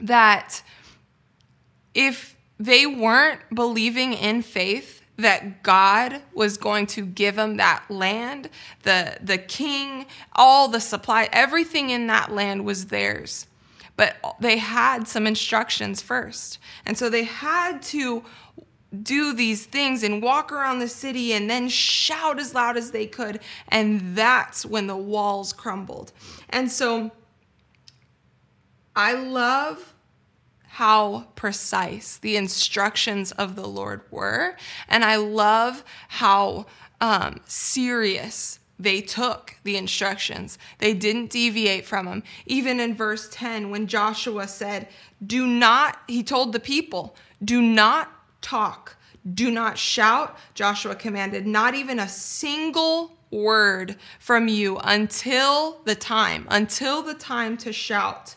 that 0.00 0.62
if 1.94 2.36
they 2.60 2.86
weren't 2.86 3.40
believing 3.54 4.12
in 4.12 4.42
faith 4.42 5.02
that 5.16 5.62
God 5.62 6.20
was 6.34 6.58
going 6.58 6.86
to 6.88 7.06
give 7.06 7.36
them 7.36 7.56
that 7.56 7.84
land, 7.88 8.50
the 8.82 9.16
the 9.22 9.38
king, 9.38 10.06
all 10.34 10.68
the 10.68 10.80
supply, 10.80 11.28
everything 11.32 11.88
in 11.90 12.06
that 12.08 12.30
land 12.30 12.64
was 12.64 12.86
theirs. 12.86 13.46
But 13.96 14.16
they 14.40 14.58
had 14.58 15.08
some 15.08 15.26
instructions 15.26 16.00
first. 16.00 16.58
And 16.86 16.96
so 16.96 17.10
they 17.10 17.24
had 17.24 17.82
to 17.82 18.24
do 19.02 19.32
these 19.32 19.66
things 19.66 20.02
and 20.02 20.22
walk 20.22 20.52
around 20.52 20.78
the 20.80 20.88
city 20.88 21.32
and 21.32 21.48
then 21.48 21.68
shout 21.68 22.38
as 22.38 22.54
loud 22.54 22.76
as 22.76 22.90
they 22.90 23.06
could. 23.06 23.40
And 23.68 24.16
that's 24.16 24.66
when 24.66 24.86
the 24.86 24.96
walls 24.96 25.52
crumbled. 25.52 26.12
And 26.48 26.70
so 26.70 27.10
I 28.96 29.12
love 29.12 29.89
how 30.72 31.26
precise 31.34 32.18
the 32.18 32.36
instructions 32.36 33.32
of 33.32 33.56
the 33.56 33.66
Lord 33.66 34.02
were. 34.10 34.56
And 34.88 35.04
I 35.04 35.16
love 35.16 35.82
how 36.08 36.66
um, 37.00 37.40
serious 37.44 38.60
they 38.78 39.00
took 39.00 39.56
the 39.64 39.76
instructions. 39.76 40.58
They 40.78 40.94
didn't 40.94 41.30
deviate 41.30 41.84
from 41.86 42.06
them. 42.06 42.22
Even 42.46 42.78
in 42.78 42.94
verse 42.94 43.28
10, 43.32 43.70
when 43.70 43.88
Joshua 43.88 44.46
said, 44.46 44.86
Do 45.26 45.44
not, 45.44 45.98
he 46.06 46.22
told 46.22 46.52
the 46.52 46.60
people, 46.60 47.16
do 47.44 47.60
not 47.60 48.08
talk, 48.40 48.96
do 49.34 49.50
not 49.50 49.76
shout. 49.76 50.38
Joshua 50.54 50.94
commanded, 50.94 51.48
not 51.48 51.74
even 51.74 51.98
a 51.98 52.08
single 52.08 53.18
word 53.32 53.96
from 54.20 54.46
you 54.46 54.78
until 54.84 55.80
the 55.84 55.96
time, 55.96 56.46
until 56.48 57.02
the 57.02 57.14
time 57.14 57.56
to 57.58 57.72
shout. 57.72 58.36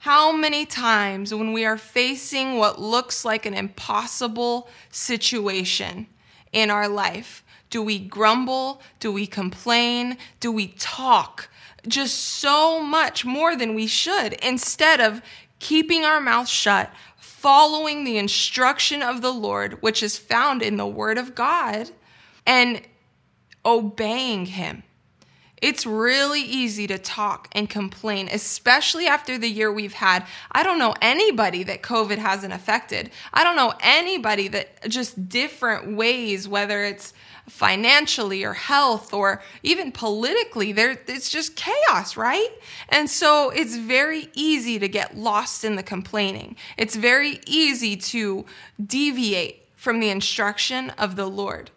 How 0.00 0.32
many 0.32 0.64
times 0.64 1.34
when 1.34 1.52
we 1.52 1.66
are 1.66 1.76
facing 1.76 2.56
what 2.56 2.80
looks 2.80 3.22
like 3.22 3.44
an 3.44 3.52
impossible 3.52 4.66
situation 4.90 6.06
in 6.54 6.70
our 6.70 6.88
life, 6.88 7.44
do 7.68 7.82
we 7.82 7.98
grumble? 7.98 8.80
Do 8.98 9.12
we 9.12 9.26
complain? 9.26 10.16
Do 10.40 10.50
we 10.50 10.68
talk 10.68 11.50
just 11.86 12.18
so 12.18 12.82
much 12.82 13.26
more 13.26 13.54
than 13.54 13.74
we 13.74 13.86
should 13.86 14.32
instead 14.42 15.02
of 15.02 15.20
keeping 15.58 16.02
our 16.02 16.18
mouth 16.18 16.48
shut, 16.48 16.90
following 17.18 18.04
the 18.04 18.16
instruction 18.16 19.02
of 19.02 19.20
the 19.20 19.34
Lord, 19.34 19.82
which 19.82 20.02
is 20.02 20.16
found 20.16 20.62
in 20.62 20.78
the 20.78 20.86
Word 20.86 21.18
of 21.18 21.34
God, 21.34 21.90
and 22.46 22.80
obeying 23.66 24.46
Him? 24.46 24.82
It's 25.60 25.84
really 25.84 26.40
easy 26.40 26.86
to 26.86 26.98
talk 26.98 27.48
and 27.52 27.68
complain, 27.68 28.28
especially 28.32 29.06
after 29.06 29.36
the 29.36 29.48
year 29.48 29.70
we've 29.70 29.92
had. 29.92 30.26
I 30.50 30.62
don't 30.62 30.78
know 30.78 30.94
anybody 31.02 31.62
that 31.64 31.82
COVID 31.82 32.18
hasn't 32.18 32.54
affected. 32.54 33.10
I 33.34 33.44
don't 33.44 33.56
know 33.56 33.74
anybody 33.80 34.48
that 34.48 34.88
just 34.88 35.28
different 35.28 35.96
ways, 35.96 36.48
whether 36.48 36.82
it's 36.82 37.12
financially 37.50 38.44
or 38.44 38.54
health 38.54 39.12
or 39.12 39.42
even 39.64 39.90
politically 39.90 40.70
there 40.70 40.96
it's 41.08 41.28
just 41.28 41.56
chaos 41.56 42.16
right 42.16 42.50
and 42.90 43.10
so 43.10 43.50
it's 43.50 43.76
very 43.76 44.28
easy 44.34 44.78
to 44.78 44.88
get 44.88 45.16
lost 45.16 45.64
in 45.64 45.74
the 45.74 45.82
complaining 45.82 46.54
it's 46.76 46.94
very 46.94 47.40
easy 47.46 47.96
to 47.96 48.46
deviate 48.84 49.66
from 49.74 49.98
the 49.98 50.10
instruction 50.10 50.90
of 50.90 51.16
the 51.16 51.26
lord 51.26 51.72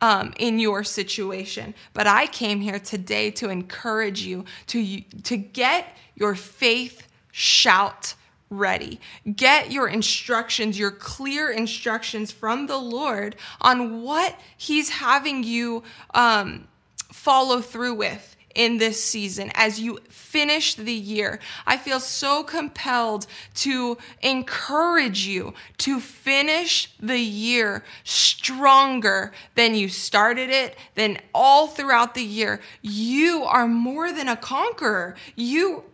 um, 0.00 0.32
in 0.38 0.58
your 0.58 0.84
situation. 0.84 1.74
But 1.92 2.06
I 2.06 2.26
came 2.26 2.60
here 2.60 2.78
today 2.78 3.30
to 3.32 3.48
encourage 3.48 4.22
you 4.22 4.44
to, 4.68 5.00
to 5.00 5.36
get 5.36 5.96
your 6.14 6.34
faith 6.34 7.06
shout 7.32 8.14
ready. 8.48 9.00
Get 9.34 9.72
your 9.72 9.88
instructions, 9.88 10.78
your 10.78 10.90
clear 10.90 11.50
instructions 11.50 12.30
from 12.30 12.66
the 12.66 12.78
Lord 12.78 13.36
on 13.60 14.02
what 14.02 14.38
He's 14.56 14.88
having 14.88 15.42
you 15.42 15.82
um, 16.14 16.68
follow 17.10 17.60
through 17.60 17.94
with 17.94 18.35
in 18.56 18.78
this 18.78 19.02
season 19.04 19.52
as 19.54 19.78
you 19.78 20.00
finish 20.08 20.74
the 20.74 20.92
year. 20.92 21.38
I 21.66 21.76
feel 21.76 22.00
so 22.00 22.42
compelled 22.42 23.26
to 23.56 23.98
encourage 24.22 25.26
you 25.26 25.54
to 25.78 26.00
finish 26.00 26.90
the 26.98 27.20
year 27.20 27.84
stronger 28.02 29.32
than 29.54 29.74
you 29.74 29.88
started 29.88 30.48
it, 30.50 30.76
than 30.94 31.18
all 31.34 31.68
throughout 31.68 32.14
the 32.14 32.24
year. 32.24 32.60
You 32.80 33.44
are 33.44 33.68
more 33.68 34.10
than 34.10 34.26
a 34.26 34.36
conqueror. 34.36 35.16
You 35.36 35.84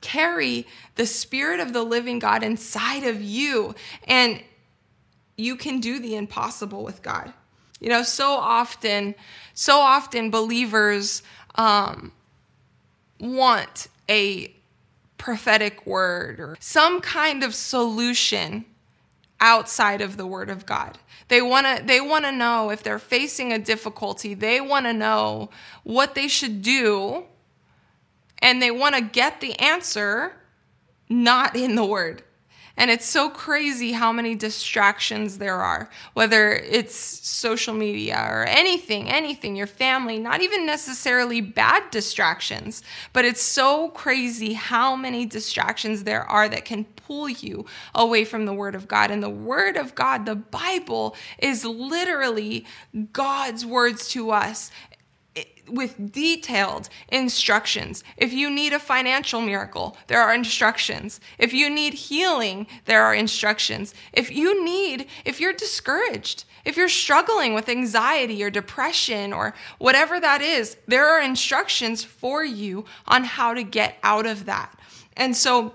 carry 0.00 0.66
the 0.94 1.06
spirit 1.06 1.58
of 1.58 1.72
the 1.72 1.82
living 1.82 2.20
God 2.20 2.44
inside 2.44 3.02
of 3.02 3.20
you 3.20 3.74
and 4.04 4.40
you 5.36 5.56
can 5.56 5.80
do 5.80 5.98
the 5.98 6.14
impossible 6.14 6.84
with 6.84 7.02
God. 7.02 7.32
You 7.80 7.90
know, 7.90 8.02
so 8.02 8.30
often, 8.30 9.14
so 9.52 9.78
often 9.80 10.30
believers 10.30 11.22
um, 11.56 12.12
want 13.20 13.88
a 14.08 14.52
prophetic 15.18 15.86
word 15.86 16.38
or 16.38 16.56
some 16.60 17.00
kind 17.00 17.42
of 17.42 17.54
solution 17.54 18.64
outside 19.40 20.00
of 20.00 20.16
the 20.16 20.26
word 20.26 20.50
of 20.50 20.66
God. 20.66 20.98
They 21.28 21.42
want 21.42 21.66
to 21.66 21.82
they 21.84 22.00
want 22.00 22.24
to 22.24 22.32
know 22.32 22.70
if 22.70 22.82
they're 22.82 22.98
facing 22.98 23.52
a 23.52 23.58
difficulty, 23.58 24.34
they 24.34 24.60
want 24.60 24.86
to 24.86 24.92
know 24.92 25.50
what 25.82 26.14
they 26.14 26.28
should 26.28 26.62
do 26.62 27.24
and 28.40 28.62
they 28.62 28.70
want 28.70 28.94
to 28.94 29.00
get 29.00 29.40
the 29.40 29.58
answer 29.58 30.32
not 31.08 31.56
in 31.56 31.74
the 31.74 31.84
word. 31.84 32.22
And 32.76 32.90
it's 32.90 33.06
so 33.06 33.30
crazy 33.30 33.92
how 33.92 34.12
many 34.12 34.34
distractions 34.34 35.38
there 35.38 35.56
are, 35.56 35.88
whether 36.12 36.52
it's 36.52 36.94
social 36.94 37.72
media 37.72 38.26
or 38.28 38.44
anything, 38.44 39.08
anything, 39.08 39.56
your 39.56 39.66
family, 39.66 40.18
not 40.18 40.42
even 40.42 40.66
necessarily 40.66 41.40
bad 41.40 41.90
distractions, 41.90 42.82
but 43.14 43.24
it's 43.24 43.42
so 43.42 43.88
crazy 43.90 44.52
how 44.52 44.94
many 44.94 45.24
distractions 45.24 46.04
there 46.04 46.24
are 46.24 46.48
that 46.48 46.66
can 46.66 46.84
pull 46.84 47.28
you 47.28 47.64
away 47.94 48.24
from 48.24 48.44
the 48.44 48.52
Word 48.52 48.74
of 48.74 48.86
God. 48.86 49.10
And 49.10 49.22
the 49.22 49.30
Word 49.30 49.76
of 49.76 49.94
God, 49.94 50.26
the 50.26 50.34
Bible, 50.34 51.16
is 51.38 51.64
literally 51.64 52.66
God's 53.12 53.64
words 53.64 54.08
to 54.08 54.32
us 54.32 54.70
with 55.68 56.12
detailed 56.12 56.88
instructions. 57.08 58.04
If 58.16 58.32
you 58.32 58.50
need 58.50 58.72
a 58.72 58.78
financial 58.78 59.40
miracle, 59.40 59.96
there 60.06 60.20
are 60.20 60.34
instructions. 60.34 61.20
If 61.38 61.52
you 61.52 61.70
need 61.70 61.94
healing, 61.94 62.66
there 62.84 63.02
are 63.02 63.14
instructions. 63.14 63.94
If 64.12 64.30
you 64.30 64.64
need, 64.64 65.06
if 65.24 65.40
you're 65.40 65.52
discouraged, 65.52 66.44
if 66.64 66.76
you're 66.76 66.88
struggling 66.88 67.54
with 67.54 67.68
anxiety 67.68 68.42
or 68.42 68.50
depression 68.50 69.32
or 69.32 69.54
whatever 69.78 70.18
that 70.18 70.42
is, 70.42 70.76
there 70.86 71.06
are 71.06 71.20
instructions 71.20 72.02
for 72.02 72.44
you 72.44 72.84
on 73.06 73.24
how 73.24 73.54
to 73.54 73.62
get 73.62 73.98
out 74.02 74.26
of 74.26 74.46
that. 74.46 74.78
And 75.16 75.36
so, 75.36 75.74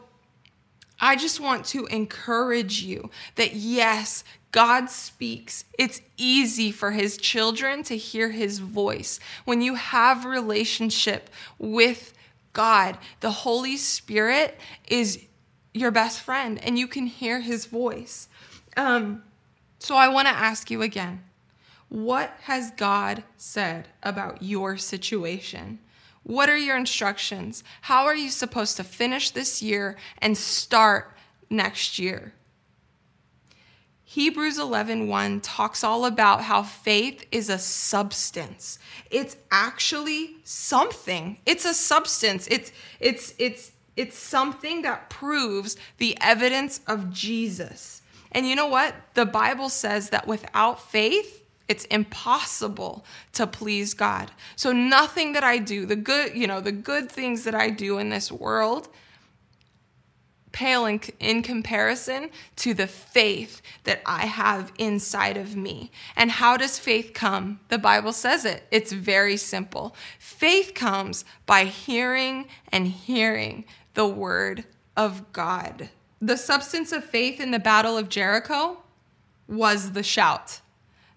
I 1.03 1.15
just 1.15 1.39
want 1.39 1.65
to 1.67 1.87
encourage 1.87 2.83
you 2.83 3.09
that 3.33 3.55
yes, 3.55 4.23
God 4.51 4.89
speaks. 4.89 5.65
It's 5.77 6.01
easy 6.17 6.71
for 6.71 6.91
his 6.91 7.17
children 7.17 7.83
to 7.83 7.97
hear 7.97 8.29
his 8.29 8.59
voice. 8.59 9.19
When 9.45 9.61
you 9.61 9.75
have 9.75 10.25
relationship 10.25 11.29
with 11.57 12.13
God, 12.53 12.97
the 13.21 13.31
Holy 13.31 13.77
Spirit 13.77 14.59
is 14.87 15.23
your 15.73 15.91
best 15.91 16.19
friend 16.19 16.59
and 16.63 16.77
you 16.77 16.87
can 16.87 17.05
hear 17.05 17.39
his 17.39 17.65
voice. 17.65 18.27
Um, 18.75 19.23
so 19.79 19.95
I 19.95 20.09
want 20.09 20.27
to 20.27 20.33
ask 20.33 20.69
you 20.69 20.81
again 20.81 21.23
what 21.87 22.35
has 22.43 22.71
God 22.71 23.23
said 23.37 23.89
about 24.01 24.41
your 24.41 24.77
situation? 24.77 25.79
What 26.23 26.49
are 26.49 26.57
your 26.57 26.77
instructions? 26.77 27.63
How 27.81 28.05
are 28.05 28.15
you 28.15 28.29
supposed 28.29 28.77
to 28.77 28.83
finish 28.83 29.31
this 29.31 29.61
year 29.61 29.97
and 30.21 30.37
start 30.37 31.11
next 31.51 31.99
year. 31.99 32.33
Hebrews 34.11 34.57
11:1 34.59 35.07
1 35.07 35.39
talks 35.39 35.85
all 35.85 36.03
about 36.03 36.41
how 36.41 36.63
faith 36.63 37.25
is 37.31 37.49
a 37.49 37.57
substance. 37.57 38.77
It's 39.09 39.37
actually 39.49 40.35
something. 40.43 41.37
It's 41.45 41.63
a 41.63 41.73
substance. 41.73 42.45
It's 42.51 42.73
it's 42.99 43.33
it's 43.39 43.71
it's 43.95 44.17
something 44.17 44.81
that 44.81 45.09
proves 45.09 45.77
the 45.97 46.17
evidence 46.19 46.81
of 46.87 47.09
Jesus. 47.09 48.01
And 48.33 48.45
you 48.45 48.53
know 48.53 48.67
what? 48.67 48.95
The 49.13 49.25
Bible 49.25 49.69
says 49.69 50.09
that 50.09 50.27
without 50.27 50.81
faith, 50.91 51.45
it's 51.69 51.85
impossible 51.85 53.05
to 53.31 53.47
please 53.47 53.93
God. 53.93 54.29
So 54.57 54.73
nothing 54.73 55.31
that 55.31 55.45
I 55.45 55.57
do, 55.57 55.85
the 55.85 55.95
good, 55.95 56.35
you 56.35 56.47
know, 56.47 56.59
the 56.59 56.73
good 56.73 57.09
things 57.09 57.45
that 57.45 57.55
I 57.55 57.69
do 57.69 57.97
in 57.97 58.09
this 58.09 58.29
world, 58.29 58.89
pale 60.51 60.85
in, 60.85 60.99
in 61.19 61.41
comparison 61.41 62.29
to 62.57 62.73
the 62.73 62.87
faith 62.87 63.61
that 63.83 64.01
I 64.05 64.25
have 64.25 64.71
inside 64.77 65.37
of 65.37 65.55
me. 65.55 65.91
And 66.15 66.31
how 66.31 66.57
does 66.57 66.79
faith 66.79 67.11
come? 67.13 67.59
The 67.69 67.77
Bible 67.77 68.13
says 68.13 68.45
it. 68.45 68.63
It's 68.71 68.91
very 68.91 69.37
simple. 69.37 69.95
Faith 70.19 70.73
comes 70.73 71.25
by 71.45 71.65
hearing 71.65 72.47
and 72.71 72.87
hearing 72.87 73.65
the 73.93 74.07
word 74.07 74.65
of 74.97 75.31
God. 75.33 75.89
The 76.21 76.37
substance 76.37 76.91
of 76.91 77.03
faith 77.03 77.39
in 77.39 77.51
the 77.51 77.59
Battle 77.59 77.97
of 77.97 78.09
Jericho 78.09 78.83
was 79.47 79.93
the 79.93 80.03
shout. 80.03 80.61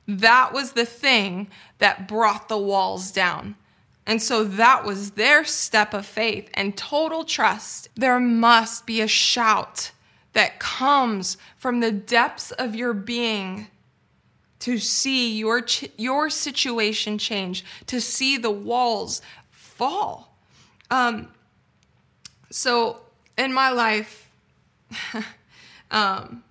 That 0.07 0.53
was 0.53 0.73
the 0.73 0.87
thing 0.87 1.49
that 1.79 2.09
brought 2.09 2.49
the 2.49 2.59
walls 2.59 3.11
down. 3.11 3.57
And 4.07 4.21
so 4.21 4.45
that 4.45 4.85
was 4.85 5.13
their 5.13 5.45
step 5.45 5.95
of 5.95 6.05
faith 6.05 6.51
and 6.55 6.77
total 6.77 7.25
trust. 7.25 7.89
There 7.95 8.21
must 8.21 8.87
be 8.87 9.01
a 9.01 9.09
shout 9.09 9.93
that 10.35 10.59
comes 10.59 11.37
from 11.57 11.81
the 11.81 11.93
depths 11.93 12.51
of 12.53 12.75
your 12.75 12.93
being 12.93 13.69
to 14.61 14.79
see 14.79 15.37
your, 15.37 15.63
ch- 15.63 15.91
your 15.97 16.29
situation 16.29 17.19
change, 17.19 17.65
to 17.87 18.01
see 18.01 18.37
the 18.37 18.51
walls 18.51 19.23
fall. 19.51 20.37
Um, 20.91 21.29
so 22.51 23.01
in 23.39 23.53
my 23.53 23.71
life, 23.71 24.31
um, 25.91 26.43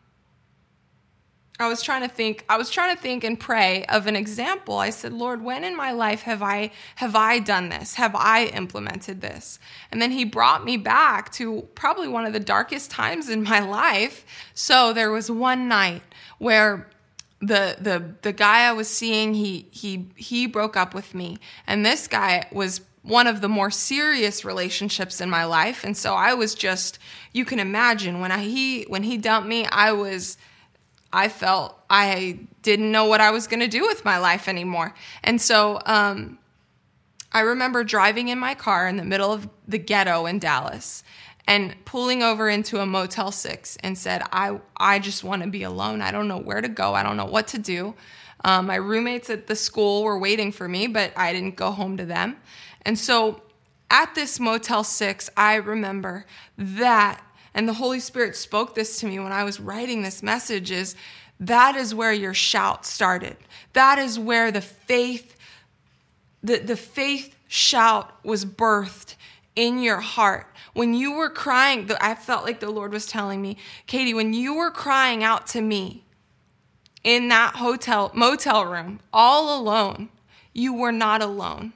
I 1.59 1.67
was 1.67 1.83
trying 1.83 2.01
to 2.01 2.07
think 2.07 2.43
I 2.49 2.57
was 2.57 2.71
trying 2.71 2.95
to 2.95 3.01
think 3.01 3.23
and 3.23 3.39
pray 3.39 3.85
of 3.85 4.07
an 4.07 4.15
example. 4.15 4.77
I 4.79 4.89
said, 4.89 5.13
"Lord, 5.13 5.43
when 5.43 5.63
in 5.63 5.75
my 5.75 5.91
life 5.91 6.23
have 6.23 6.41
I 6.41 6.71
have 6.95 7.15
I 7.15 7.39
done 7.39 7.69
this? 7.69 7.93
Have 7.93 8.15
I 8.15 8.45
implemented 8.45 9.21
this?" 9.21 9.59
And 9.91 10.01
then 10.01 10.11
he 10.11 10.25
brought 10.25 10.65
me 10.65 10.77
back 10.77 11.31
to 11.33 11.67
probably 11.75 12.07
one 12.07 12.25
of 12.25 12.33
the 12.33 12.39
darkest 12.39 12.89
times 12.89 13.29
in 13.29 13.43
my 13.43 13.59
life. 13.81 14.25
So 14.55 14.93
there 14.93 15.11
was 15.11 15.29
one 15.29 15.67
night 15.67 16.01
where 16.39 16.89
the 17.39 17.77
the 17.79 18.15
the 18.23 18.33
guy 18.33 18.67
I 18.67 18.73
was 18.73 18.87
seeing, 18.87 19.35
he 19.35 19.67
he 19.69 20.09
he 20.15 20.47
broke 20.47 20.75
up 20.75 20.95
with 20.95 21.13
me. 21.13 21.37
And 21.67 21.85
this 21.85 22.07
guy 22.07 22.47
was 22.51 22.81
one 23.03 23.27
of 23.27 23.41
the 23.41 23.49
more 23.49 23.69
serious 23.69 24.43
relationships 24.43 25.21
in 25.21 25.29
my 25.29 25.43
life. 25.45 25.83
And 25.83 25.95
so 25.95 26.15
I 26.15 26.33
was 26.33 26.55
just 26.55 26.97
you 27.31 27.45
can 27.45 27.59
imagine 27.59 28.21
when 28.21 28.31
I 28.31 28.39
he 28.39 28.83
when 28.83 29.03
he 29.03 29.17
dumped 29.17 29.47
me, 29.47 29.65
I 29.67 29.91
was 29.91 30.37
I 31.13 31.29
felt 31.29 31.79
I 31.89 32.39
didn't 32.63 32.91
know 32.91 33.05
what 33.05 33.21
I 33.21 33.29
was 33.29 33.45
going 33.45 33.59
to 33.59 33.67
do 33.67 33.85
with 33.85 34.03
my 34.03 34.17
life 34.17 34.47
anymore. 34.47 34.95
And 35.23 35.39
so 35.39 35.79
um, 35.85 36.39
I 37.31 37.41
remember 37.41 37.83
driving 37.83 38.29
in 38.29 38.39
my 38.39 38.55
car 38.55 38.87
in 38.87 38.97
the 38.97 39.05
middle 39.05 39.31
of 39.31 39.47
the 39.67 39.77
ghetto 39.77 40.25
in 40.25 40.39
Dallas 40.39 41.03
and 41.47 41.75
pulling 41.85 42.23
over 42.23 42.49
into 42.49 42.79
a 42.79 42.85
Motel 42.85 43.31
6 43.31 43.77
and 43.83 43.97
said, 43.97 44.23
I, 44.31 44.59
I 44.75 44.99
just 44.99 45.23
want 45.23 45.43
to 45.43 45.49
be 45.49 45.63
alone. 45.63 46.01
I 46.01 46.11
don't 46.11 46.27
know 46.27 46.39
where 46.39 46.61
to 46.61 46.69
go. 46.69 46.95
I 46.95 47.03
don't 47.03 47.17
know 47.17 47.25
what 47.25 47.47
to 47.49 47.59
do. 47.59 47.93
Um, 48.45 48.67
my 48.67 48.75
roommates 48.75 49.29
at 49.29 49.47
the 49.47 49.55
school 49.55 50.03
were 50.03 50.17
waiting 50.17 50.51
for 50.51 50.67
me, 50.67 50.87
but 50.87 51.13
I 51.15 51.31
didn't 51.31 51.55
go 51.55 51.71
home 51.71 51.97
to 51.97 52.05
them. 52.05 52.37
And 52.81 52.97
so 52.97 53.41
at 53.89 54.15
this 54.15 54.39
Motel 54.39 54.83
6, 54.83 55.29
I 55.37 55.55
remember 55.55 56.25
that 56.57 57.21
and 57.53 57.67
the 57.67 57.73
Holy 57.73 57.99
Spirit 57.99 58.35
spoke 58.35 58.75
this 58.75 58.99
to 58.99 59.07
me 59.07 59.19
when 59.19 59.31
I 59.31 59.43
was 59.43 59.59
writing 59.59 60.01
this 60.01 60.23
message 60.23 60.71
is 60.71 60.95
that 61.39 61.75
is 61.75 61.93
where 61.93 62.13
your 62.13 62.33
shout 62.33 62.85
started. 62.85 63.37
That 63.73 63.99
is 63.99 64.17
where 64.17 64.51
the 64.51 64.61
faith 64.61 65.35
the, 66.43 66.57
the 66.57 66.75
faith 66.75 67.35
shout 67.47 68.11
was 68.23 68.43
birthed 68.43 69.15
in 69.55 69.81
your 69.81 70.01
heart. 70.01 70.47
When 70.73 70.93
you 70.93 71.13
were 71.13 71.29
crying, 71.29 71.89
I 72.01 72.15
felt 72.15 72.43
like 72.43 72.59
the 72.59 72.69
Lord 72.69 72.91
was 72.91 73.05
telling 73.05 73.41
me, 73.41 73.57
Katie, 73.87 74.13
when 74.13 74.33
you 74.33 74.55
were 74.55 74.71
crying 74.71 75.23
out 75.23 75.47
to 75.47 75.61
me 75.61 76.03
in 77.03 77.29
that 77.29 77.55
hotel 77.55 78.11
motel 78.13 78.65
room 78.65 78.99
all 79.13 79.57
alone, 79.57 80.09
you 80.53 80.73
were 80.73 80.91
not 80.91 81.21
alone. 81.21 81.73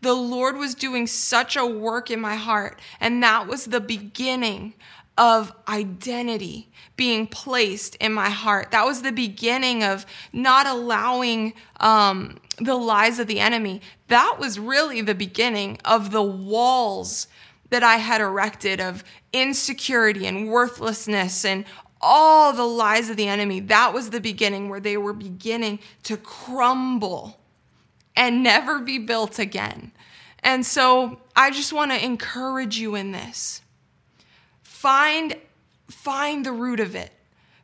The 0.00 0.14
Lord 0.14 0.56
was 0.56 0.74
doing 0.74 1.06
such 1.06 1.56
a 1.56 1.66
work 1.66 2.10
in 2.10 2.20
my 2.20 2.36
heart, 2.36 2.80
and 3.00 3.22
that 3.22 3.46
was 3.48 3.66
the 3.66 3.80
beginning 3.80 4.74
of 5.18 5.52
identity 5.68 6.68
being 6.96 7.26
placed 7.26 7.94
in 7.96 8.12
my 8.12 8.30
heart. 8.30 8.70
That 8.70 8.86
was 8.86 9.02
the 9.02 9.12
beginning 9.12 9.82
of 9.82 10.06
not 10.32 10.66
allowing 10.66 11.54
um, 11.80 12.38
the 12.58 12.74
lies 12.74 13.18
of 13.18 13.26
the 13.26 13.40
enemy. 13.40 13.80
That 14.08 14.36
was 14.38 14.58
really 14.58 15.00
the 15.00 15.14
beginning 15.14 15.78
of 15.84 16.10
the 16.10 16.22
walls 16.22 17.28
that 17.70 17.82
I 17.82 17.96
had 17.96 18.20
erected 18.20 18.80
of 18.80 19.02
insecurity 19.32 20.26
and 20.26 20.48
worthlessness 20.48 21.44
and 21.44 21.64
all 22.00 22.52
the 22.52 22.64
lies 22.64 23.10
of 23.10 23.16
the 23.16 23.28
enemy. 23.28 23.60
That 23.60 23.92
was 23.92 24.10
the 24.10 24.20
beginning 24.20 24.68
where 24.68 24.80
they 24.80 24.96
were 24.96 25.12
beginning 25.12 25.80
to 26.04 26.16
crumble 26.16 27.40
and 28.14 28.42
never 28.42 28.80
be 28.80 28.98
built 28.98 29.38
again. 29.38 29.92
And 30.40 30.64
so 30.64 31.20
I 31.34 31.50
just 31.50 31.72
want 31.72 31.90
to 31.90 32.04
encourage 32.04 32.78
you 32.78 32.94
in 32.94 33.12
this 33.12 33.62
find 34.86 35.34
find 35.88 36.46
the 36.46 36.52
root 36.52 36.78
of 36.78 36.94
it. 36.94 37.10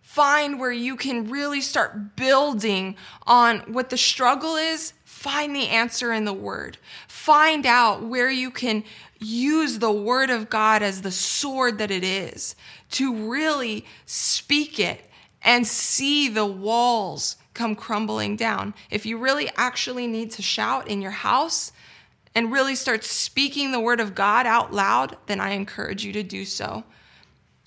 Find 0.00 0.58
where 0.58 0.72
you 0.72 0.96
can 0.96 1.30
really 1.30 1.60
start 1.60 2.16
building 2.16 2.96
on 3.28 3.60
what 3.72 3.90
the 3.90 3.96
struggle 3.96 4.56
is. 4.56 4.92
Find 5.04 5.54
the 5.54 5.68
answer 5.68 6.12
in 6.12 6.24
the 6.24 6.32
word. 6.32 6.78
Find 7.06 7.64
out 7.64 8.02
where 8.02 8.28
you 8.28 8.50
can 8.50 8.82
use 9.20 9.78
the 9.78 9.92
word 9.92 10.30
of 10.30 10.50
god 10.50 10.82
as 10.82 11.02
the 11.02 11.12
sword 11.12 11.78
that 11.78 11.92
it 11.92 12.02
is 12.02 12.56
to 12.90 13.30
really 13.30 13.86
speak 14.04 14.80
it 14.80 15.08
and 15.42 15.64
see 15.64 16.28
the 16.28 16.44
walls 16.44 17.36
come 17.54 17.76
crumbling 17.76 18.34
down. 18.34 18.74
If 18.90 19.06
you 19.06 19.16
really 19.16 19.48
actually 19.56 20.08
need 20.08 20.32
to 20.32 20.42
shout 20.42 20.88
in 20.88 21.00
your 21.00 21.12
house 21.12 21.70
and 22.34 22.50
really 22.50 22.74
start 22.74 23.04
speaking 23.04 23.70
the 23.70 23.78
word 23.78 24.00
of 24.00 24.16
god 24.16 24.44
out 24.46 24.72
loud 24.72 25.16
then 25.26 25.38
i 25.38 25.50
encourage 25.50 26.02
you 26.02 26.14
to 26.14 26.22
do 26.22 26.46
so 26.46 26.82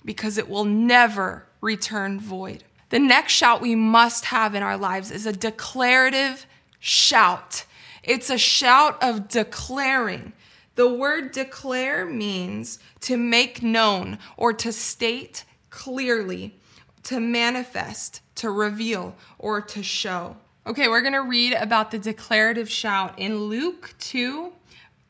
because 0.06 0.38
it 0.38 0.48
will 0.48 0.64
never 0.64 1.46
return 1.60 2.18
void. 2.18 2.64
The 2.88 2.98
next 2.98 3.34
shout 3.34 3.60
we 3.60 3.74
must 3.74 4.26
have 4.26 4.54
in 4.54 4.62
our 4.62 4.78
lives 4.78 5.10
is 5.10 5.26
a 5.26 5.32
declarative 5.32 6.46
shout. 6.78 7.64
It's 8.02 8.30
a 8.30 8.38
shout 8.38 9.02
of 9.02 9.28
declaring. 9.28 10.32
The 10.76 10.88
word 10.88 11.32
declare 11.32 12.06
means 12.06 12.78
to 13.00 13.16
make 13.16 13.62
known 13.62 14.18
or 14.36 14.52
to 14.52 14.72
state 14.72 15.44
clearly, 15.70 16.54
to 17.02 17.18
manifest, 17.18 18.20
to 18.36 18.50
reveal, 18.50 19.16
or 19.38 19.60
to 19.60 19.82
show. 19.82 20.36
Okay, 20.66 20.88
we're 20.88 21.00
going 21.00 21.12
to 21.12 21.22
read 21.22 21.54
about 21.54 21.90
the 21.90 21.98
declarative 21.98 22.70
shout 22.70 23.18
in 23.18 23.44
Luke 23.44 23.94
2, 23.98 24.52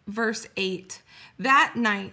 verse 0.06 0.46
8. 0.56 1.02
That 1.38 1.74
night, 1.76 2.12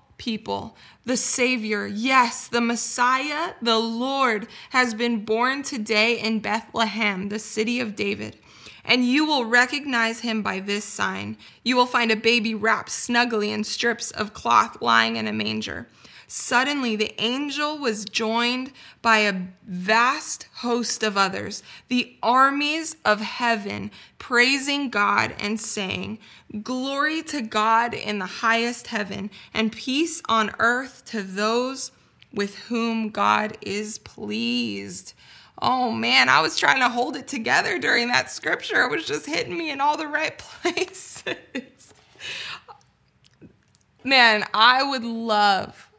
people 0.21 0.77
the 1.03 1.17
Savior, 1.17 1.87
yes, 1.87 2.47
the 2.47 2.61
Messiah, 2.61 3.53
the 3.59 3.79
Lord, 3.79 4.47
has 4.69 4.93
been 4.93 5.25
born 5.25 5.63
today 5.63 6.19
in 6.19 6.39
Bethlehem, 6.39 7.29
the 7.29 7.39
city 7.39 7.79
of 7.79 7.95
David. 7.95 8.37
And 8.85 9.03
you 9.03 9.25
will 9.25 9.45
recognize 9.45 10.19
him 10.19 10.43
by 10.43 10.59
this 10.59 10.85
sign. 10.85 11.37
You 11.63 11.75
will 11.75 11.87
find 11.87 12.11
a 12.11 12.15
baby 12.15 12.53
wrapped 12.53 12.91
snugly 12.91 13.51
in 13.51 13.63
strips 13.63 14.11
of 14.11 14.33
cloth 14.33 14.79
lying 14.79 15.15
in 15.15 15.27
a 15.27 15.33
manger. 15.33 15.87
Suddenly, 16.33 16.95
the 16.95 17.13
angel 17.21 17.77
was 17.77 18.05
joined 18.05 18.71
by 19.01 19.17
a 19.17 19.47
vast 19.67 20.47
host 20.59 21.03
of 21.03 21.17
others, 21.17 21.61
the 21.89 22.15
armies 22.23 22.95
of 23.03 23.19
heaven, 23.19 23.91
praising 24.17 24.89
God 24.89 25.35
and 25.41 25.59
saying, 25.59 26.19
Glory 26.63 27.21
to 27.23 27.41
God 27.41 27.93
in 27.93 28.19
the 28.19 28.25
highest 28.25 28.87
heaven, 28.87 29.29
and 29.53 29.73
peace 29.73 30.21
on 30.29 30.55
earth 30.59 31.03
to 31.07 31.21
those 31.21 31.91
with 32.33 32.55
whom 32.59 33.09
God 33.09 33.57
is 33.59 33.97
pleased. 33.97 35.13
Oh 35.61 35.91
man, 35.91 36.29
I 36.29 36.39
was 36.39 36.55
trying 36.55 36.79
to 36.79 36.87
hold 36.87 37.17
it 37.17 37.27
together 37.27 37.77
during 37.77 38.07
that 38.07 38.31
scripture. 38.31 38.83
It 38.83 38.89
was 38.89 39.05
just 39.05 39.25
hitting 39.25 39.57
me 39.57 39.69
in 39.69 39.81
all 39.81 39.97
the 39.97 40.07
right 40.07 40.37
places. 40.61 41.93
man, 44.05 44.45
I 44.53 44.81
would 44.81 45.03
love 45.03 45.90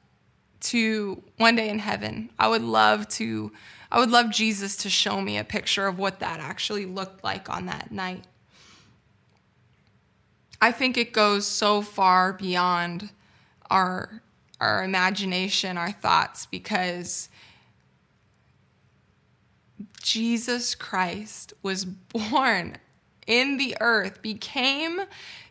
to 0.63 1.23
one 1.37 1.57
day 1.57 1.69
in 1.69 1.79
heaven, 1.79 2.31
I 2.39 2.49
would 2.49 2.63
love 2.63 3.09
to 3.11 3.53
I 3.91 3.99
would 3.99 4.11
love 4.11 4.31
Jesus 4.31 4.77
to 4.79 4.91
show 4.91 5.21
me 5.21 5.37
a 5.37 5.45
picture 5.45 5.87
of 5.87 5.99
what 5.99 6.21
that 6.21 6.41
actually 6.41 6.87
looked 6.87 7.23
like 7.23 7.51
on 7.51 7.67
that 7.67 7.93
night. 7.93 8.25
I 10.63 10.73
think 10.73 10.97
it 10.97 11.13
goes 11.13 11.47
so 11.47 11.83
far 11.83 12.33
beyond 12.33 13.11
our 13.71 14.23
our 14.61 14.85
imagination, 14.85 15.77
our 15.77 15.93
thoughts 15.93 16.47
because 16.47 17.29
Jesus 20.03 20.75
Christ 20.75 21.53
was 21.63 21.85
born 22.31 22.77
in 23.27 23.57
the 23.57 23.77
earth, 23.81 24.23
became 24.23 25.03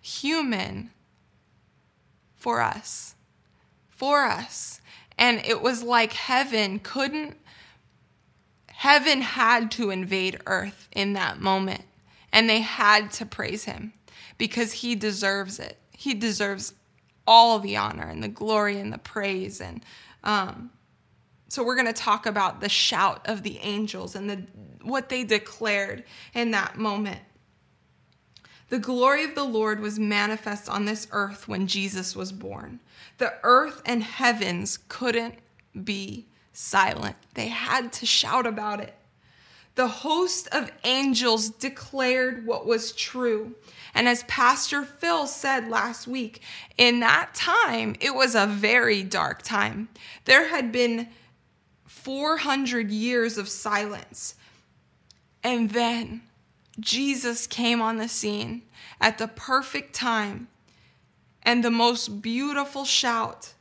human 0.02 0.92
for 2.36 2.62
us. 2.62 3.16
For 3.90 4.24
us. 4.24 4.81
And 5.22 5.46
it 5.46 5.62
was 5.62 5.84
like 5.84 6.14
heaven 6.14 6.80
couldn't, 6.80 7.38
heaven 8.66 9.22
had 9.22 9.70
to 9.74 9.92
invade 9.92 10.42
earth 10.48 10.90
in 10.92 11.14
that 11.14 11.40
moment. 11.40 11.84
And 12.34 12.50
they 12.50 12.62
had 12.62 13.12
to 13.14 13.26
praise 13.28 13.66
him 13.66 13.94
because 14.40 14.74
he 14.74 14.96
deserves 14.96 15.60
it. 15.60 15.78
He 15.92 16.16
deserves 16.16 16.74
all 17.28 17.60
the 17.60 17.78
honor 17.78 18.10
and 18.10 18.24
the 18.24 18.30
glory 18.30 18.80
and 18.80 18.92
the 18.92 18.98
praise. 18.98 19.62
And 19.62 19.86
um, 20.24 20.72
so 21.50 21.64
we're 21.64 21.76
going 21.76 21.86
to 21.86 21.94
talk 21.94 22.26
about 22.26 22.60
the 22.60 22.70
shout 22.70 23.22
of 23.28 23.44
the 23.44 23.60
angels 23.60 24.16
and 24.16 24.28
the, 24.28 24.44
what 24.82 25.10
they 25.10 25.24
declared 25.24 26.04
in 26.34 26.50
that 26.50 26.78
moment. 26.78 27.20
The 28.72 28.80
glory 28.80 29.26
of 29.26 29.36
the 29.36 29.44
Lord 29.44 29.82
was 29.82 30.00
manifest 30.00 30.70
on 30.70 30.86
this 30.86 31.06
earth 31.12 31.46
when 31.46 31.68
Jesus 31.68 32.16
was 32.16 32.32
born. 32.32 32.80
The 33.18 33.34
earth 33.44 33.82
and 33.86 34.02
heavens 34.02 34.80
couldn't 34.88 35.36
be 35.84 36.26
silent, 36.54 37.18
they 37.34 37.50
had 37.50 37.92
to 37.92 38.06
shout 38.06 38.48
about 38.48 38.80
it. 38.80 38.96
The 39.76 39.90
host 39.90 40.48
of 40.54 40.72
angels 40.86 41.50
declared 41.50 42.46
what 42.46 42.66
was 42.66 42.94
true. 42.94 43.56
And 43.94 44.08
as 44.08 44.24
Pastor 44.24 44.84
Phil 44.84 45.28
said 45.28 45.68
last 45.68 46.08
week, 46.08 46.42
in 46.78 47.02
that 47.02 47.36
time, 47.36 47.98
it 48.00 48.16
was 48.16 48.36
a 48.36 48.48
very 48.48 49.04
dark 49.04 49.42
time. 49.42 49.90
There 50.24 50.48
had 50.48 50.72
been 50.72 51.10
400 51.88 52.90
years 52.90 53.38
of 53.38 53.50
silence. 53.50 54.36
And 55.44 55.72
then 55.72 56.22
Jesus 56.80 57.48
came 57.48 57.82
on 57.82 57.98
the 57.98 58.08
scene 58.08 58.64
at 59.00 59.18
the 59.18 59.28
perfect 59.28 59.94
time, 59.94 60.48
and 61.44 61.64
the 61.64 61.72
most 61.72 62.22
beautiful 62.22 62.86
shout 62.86 63.54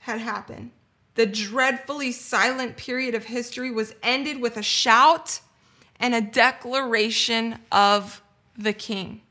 had 0.00 0.20
happened. 0.20 0.70
The 1.14 1.26
dreadfully 1.26 2.12
silent 2.12 2.76
period 2.76 3.14
of 3.14 3.24
history 3.24 3.70
was 3.70 3.94
ended 4.02 4.40
with 4.40 4.56
a 4.56 4.62
shout 4.62 5.40
and 6.00 6.14
a 6.14 6.20
declaration 6.20 7.58
of 7.70 8.22
the 8.56 8.72
King. 8.72 9.22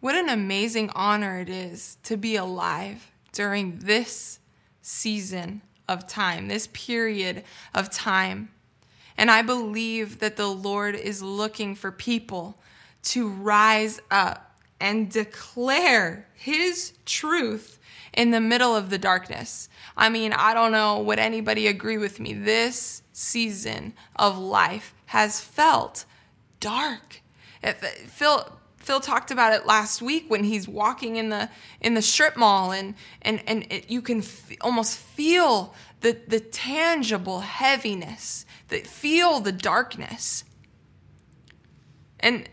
What 0.00 0.14
an 0.14 0.28
amazing 0.28 0.90
honor 0.94 1.40
it 1.40 1.48
is 1.48 1.98
to 2.04 2.16
be 2.16 2.36
alive 2.36 3.10
during 3.32 3.78
this 3.80 4.38
season 4.80 5.62
of 5.88 6.06
time, 6.06 6.48
this 6.48 6.68
period 6.72 7.44
of 7.74 7.90
time. 7.90 8.50
And 9.16 9.30
I 9.30 9.42
believe 9.42 10.20
that 10.20 10.36
the 10.36 10.48
Lord 10.48 10.94
is 10.94 11.22
looking 11.22 11.74
for 11.74 11.90
people 11.92 12.58
to 13.02 13.28
rise 13.28 14.00
up 14.10 14.58
and 14.80 15.10
declare 15.10 16.26
his 16.34 16.94
truth 17.04 17.78
in 18.12 18.30
the 18.30 18.40
middle 18.40 18.74
of 18.74 18.90
the 18.90 18.98
darkness. 18.98 19.68
I 19.96 20.08
mean, 20.08 20.32
I 20.32 20.54
don't 20.54 20.72
know, 20.72 21.00
would 21.00 21.18
anybody 21.18 21.66
agree 21.66 21.98
with 21.98 22.18
me? 22.18 22.32
This 22.32 23.02
season 23.12 23.92
of 24.16 24.38
life 24.38 24.94
has 25.06 25.40
felt 25.40 26.04
dark. 26.58 27.20
Phil, 28.06 28.58
Phil 28.78 29.00
talked 29.00 29.30
about 29.30 29.52
it 29.52 29.66
last 29.66 30.00
week 30.00 30.24
when 30.28 30.44
he's 30.44 30.66
walking 30.66 31.16
in 31.16 31.28
the 31.28 31.50
in 31.80 31.94
the 31.94 32.02
strip 32.02 32.36
mall 32.36 32.72
and 32.72 32.94
and 33.22 33.42
and 33.46 33.70
it, 33.70 33.90
you 33.90 34.00
can 34.00 34.18
f- 34.18 34.50
almost 34.62 34.96
feel 34.96 35.74
the 36.00 36.16
the 36.26 36.40
tangible 36.40 37.40
heaviness, 37.40 38.46
that 38.68 38.86
feel 38.86 39.40
the 39.40 39.52
darkness. 39.52 40.44
And 42.18 42.48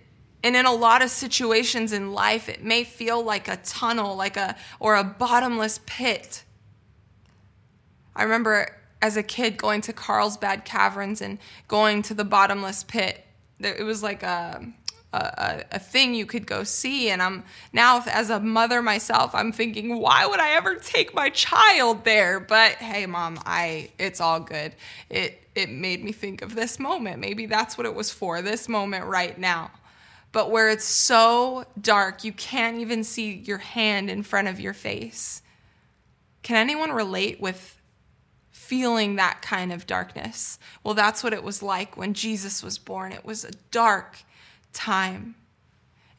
and 0.48 0.56
in 0.56 0.66
a 0.66 0.72
lot 0.72 1.02
of 1.02 1.10
situations 1.10 1.92
in 1.92 2.14
life, 2.14 2.48
it 2.48 2.64
may 2.64 2.86
feel 2.86 3.22
like 3.22 3.50
a 3.50 3.58
tunnel, 3.58 4.16
like 4.16 4.38
a 4.38 4.56
or 4.80 4.96
a 4.96 5.04
bottomless 5.04 5.82
pit. 5.86 6.46
I 8.16 8.24
remember 8.24 8.78
as 9.02 9.18
a 9.18 9.24
kid 9.24 9.58
going 9.58 9.82
to 9.82 9.92
Carlsbad 9.92 10.64
Caverns 10.64 11.22
and 11.22 11.38
going 11.68 12.02
to 12.04 12.14
the 12.14 12.24
bottomless 12.24 12.86
pit. 12.86 13.26
It 13.60 13.84
was 13.84 14.02
like 14.02 14.24
a, 14.24 14.66
a, 15.12 15.66
a 15.70 15.80
thing 15.80 16.16
you 16.16 16.26
could 16.26 16.48
go 16.48 16.64
see. 16.64 17.10
And 17.10 17.22
I'm 17.22 17.44
now, 17.74 18.02
as 18.08 18.30
a 18.30 18.40
mother 18.40 18.82
myself, 18.82 19.36
I'm 19.36 19.52
thinking, 19.52 20.00
why 20.00 20.26
would 20.26 20.40
I 20.40 20.52
ever 20.52 20.76
take 20.76 21.14
my 21.14 21.30
child 21.30 22.06
there? 22.06 22.40
But 22.40 22.76
hey, 22.76 23.06
mom, 23.06 23.38
I 23.46 23.90
it's 24.00 24.22
all 24.22 24.40
good. 24.40 24.76
It 25.10 25.42
it 25.56 25.70
made 25.70 26.06
me 26.06 26.14
think 26.14 26.42
of 26.42 26.56
this 26.56 26.80
moment. 26.80 27.20
Maybe 27.20 27.48
that's 27.48 27.78
what 27.78 27.86
it 27.86 27.94
was 27.94 28.12
for. 28.12 28.42
This 28.42 28.70
moment 28.70 29.04
right 29.08 29.38
now 29.38 29.72
but 30.32 30.52
where 30.52 30.70
it's 30.70 30.86
so 30.86 31.66
dark 31.80 32.24
you 32.24 32.32
can't 32.32 32.78
even 32.78 33.04
see 33.04 33.34
your 33.34 33.58
hand 33.58 34.10
in 34.10 34.24
front 34.24 34.48
of 34.48 34.60
your 34.60 34.74
face. 34.74 35.42
Can 36.44 36.58
anyone 36.58 36.92
relate 36.92 37.40
with 37.42 37.82
feeling 38.52 39.16
that 39.16 39.42
kind 39.42 39.72
of 39.72 39.88
darkness? 39.88 40.60
Well, 40.84 40.94
that's 40.94 41.24
what 41.24 41.34
it 41.34 41.44
was 41.44 41.64
like 41.64 41.96
when 41.96 42.14
Jesus 42.14 42.62
was 42.62 42.78
born. 42.78 43.12
It 43.12 43.26
was 43.26 43.46
a 43.46 43.52
dark 43.72 44.18
time. 44.74 45.36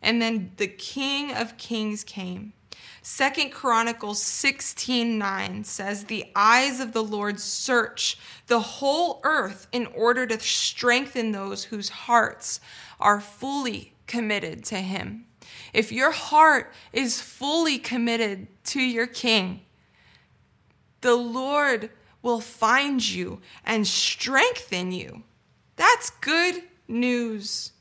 And 0.00 0.22
then 0.22 0.52
the 0.56 0.68
King 0.68 1.32
of 1.32 1.58
Kings 1.58 2.04
came. 2.04 2.52
Second 3.02 3.50
Chronicles 3.50 4.22
16:9 4.22 5.64
says 5.64 6.04
the 6.04 6.26
eyes 6.36 6.80
of 6.80 6.92
the 6.92 7.02
Lord 7.02 7.40
search 7.40 8.18
the 8.48 8.60
whole 8.60 9.20
earth 9.24 9.66
in 9.72 9.86
order 9.86 10.26
to 10.26 10.38
strengthen 10.40 11.32
those 11.32 11.64
whose 11.64 11.88
hearts 11.88 12.60
are 13.00 13.20
fully 13.20 13.94
committed 14.08 14.64
to 14.64 14.76
Him, 14.80 15.26
if 15.72 15.92
your 15.92 16.10
heart 16.10 16.72
is 16.92 17.20
fully 17.20 17.78
committed 17.78 18.48
to 18.64 18.80
your 18.80 19.06
King, 19.06 19.60
the 21.00 21.14
Lord 21.14 21.90
will 22.22 22.40
find 22.40 23.06
you 23.06 23.40
and 23.64 23.86
strengthen 23.86 24.90
you. 24.90 25.22
That's 25.76 26.10
good 26.10 26.64
news. 26.88 27.72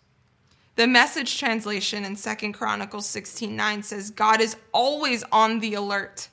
The 0.75 0.85
message 0.85 1.39
translation 1.39 2.05
in 2.05 2.15
Second 2.15 2.53
Chronicles 2.53 3.07
16:9 3.07 3.81
says 3.81 4.11
God 4.11 4.39
is 4.39 4.55
always 4.71 5.23
on 5.31 5.59
the 5.59 5.73
alert, 5.73 6.29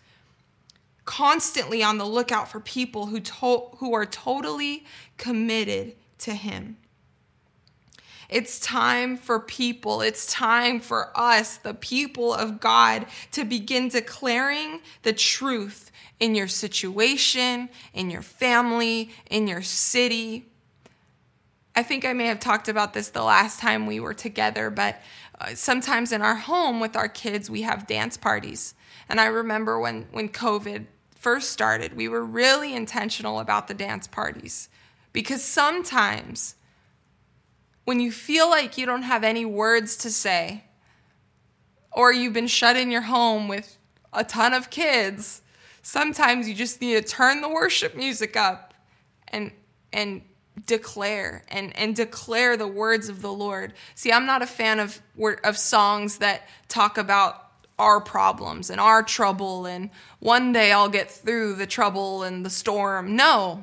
constantly 1.07 1.83
on 1.83 1.97
the 1.97 2.05
lookout 2.05 2.51
for 2.51 2.61
people 2.61 3.07
who 3.07 3.21
to- 3.21 3.71
who 3.79 3.95
are 3.95 4.05
totally 4.05 4.85
committed 5.17 5.97
to 6.19 6.35
him. 6.35 6.77
It's 8.35 8.59
time 8.59 9.17
for 9.17 9.39
people, 9.39 10.01
it's 10.01 10.27
time 10.27 10.81
for 10.81 11.17
us, 11.17 11.57
the 11.59 11.73
people 11.73 12.35
of 12.35 12.59
God, 12.59 13.07
to 13.31 13.45
begin 13.45 13.87
declaring 13.87 14.81
the 15.05 15.13
truth 15.13 15.93
in 16.19 16.35
your 16.35 16.49
situation, 16.49 17.69
in 17.93 18.11
your 18.11 18.23
family, 18.23 19.13
in 19.31 19.47
your 19.47 19.63
city. 19.63 20.49
I 21.77 21.85
think 21.85 22.05
I 22.05 22.13
may 22.13 22.27
have 22.27 22.41
talked 22.41 22.69
about 22.69 22.93
this 22.93 23.11
the 23.11 23.23
last 23.23 23.61
time 23.61 23.87
we 23.87 24.01
were 24.01 24.15
together, 24.15 24.69
but 24.69 25.01
uh, 25.41 25.55
sometimes 25.55 26.11
in 26.11 26.21
our 26.21 26.35
home 26.35 26.81
with 26.81 26.97
our 26.97 27.09
kids, 27.09 27.49
we 27.49 27.63
have 27.63 27.87
dance 27.87 28.17
parties. 28.17 28.75
And 29.09 29.21
I 29.21 29.27
remember 29.27 29.79
when, 29.79 30.09
when 30.11 30.29
COVID 30.29 30.87
first 31.15 31.51
started, 31.53 31.95
we 31.97 32.09
were 32.09 32.25
really 32.25 32.75
intentional 32.75 33.39
about 33.39 33.69
the 33.69 33.75
dance 33.75 34.09
parties 34.09 34.69
because 35.13 35.45
sometimes 35.45 36.57
when 37.85 38.01
you 38.01 38.11
feel 38.11 38.49
like 38.49 38.79
you 38.79 38.87
don't 38.87 39.03
have 39.03 39.25
any 39.25 39.45
words 39.45 39.97
to 39.99 40.11
say, 40.11 40.65
or 41.93 42.13
you've 42.13 42.33
been 42.33 42.47
shut 42.47 42.77
in 42.77 42.91
your 42.91 43.03
home 43.03 43.49
with 43.49 43.79
a 44.13 44.25
ton 44.25 44.53
of 44.53 44.71
kids, 44.71 45.43
Sometimes 45.87 46.49
you 46.49 46.55
just 46.55 46.81
need 46.81 46.95
to 46.95 47.03
turn 47.03 47.43
the 47.43 47.49
worship 47.49 47.95
music 47.95 48.39
up 48.39 48.73
and 49.29 49.53
and 49.93 50.23
declare 50.67 51.45
and 51.49 51.77
and 51.77 51.95
declare 51.95 52.57
the 52.57 52.67
words 52.67 53.11
of 53.11 53.21
the 53.21 53.31
Lord. 53.31 53.75
See, 53.95 54.11
I'm 54.11 54.25
not 54.25 54.41
a 54.41 54.47
fan 54.47 54.81
of 54.81 55.03
of 55.45 55.59
songs 55.59 56.19
that 56.19 56.49
talk 56.69 56.97
about 56.97 57.49
our 57.79 58.01
problems 58.01 58.71
and 58.71 58.81
our 58.81 59.03
trouble 59.03 59.67
and 59.67 59.91
one 60.21 60.55
day 60.55 60.73
I'll 60.73 60.89
get 60.89 61.11
through 61.11 61.57
the 61.57 61.67
trouble 61.67 62.23
and 62.23 62.47
the 62.47 62.51
storm. 62.51 63.15
No. 63.15 63.63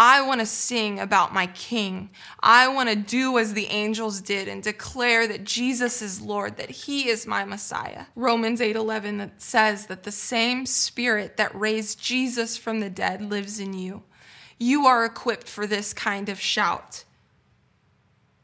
I 0.00 0.20
want 0.20 0.38
to 0.38 0.46
sing 0.46 1.00
about 1.00 1.34
my 1.34 1.48
king. 1.48 2.10
I 2.38 2.68
want 2.68 2.88
to 2.88 2.94
do 2.94 3.36
as 3.36 3.54
the 3.54 3.66
angels 3.66 4.20
did 4.20 4.46
and 4.46 4.62
declare 4.62 5.26
that 5.26 5.42
Jesus 5.42 6.00
is 6.00 6.20
Lord, 6.20 6.56
that 6.56 6.70
he 6.70 7.08
is 7.08 7.26
my 7.26 7.44
Messiah. 7.44 8.04
Romans 8.14 8.60
8:11 8.60 9.18
that 9.18 9.42
says 9.42 9.86
that 9.86 10.04
the 10.04 10.12
same 10.12 10.66
spirit 10.66 11.36
that 11.36 11.52
raised 11.52 12.00
Jesus 12.00 12.56
from 12.56 12.78
the 12.78 12.88
dead 12.88 13.20
lives 13.20 13.58
in 13.58 13.72
you. 13.72 14.04
You 14.56 14.86
are 14.86 15.04
equipped 15.04 15.48
for 15.48 15.66
this 15.66 15.92
kind 15.92 16.28
of 16.28 16.40
shout. 16.40 17.02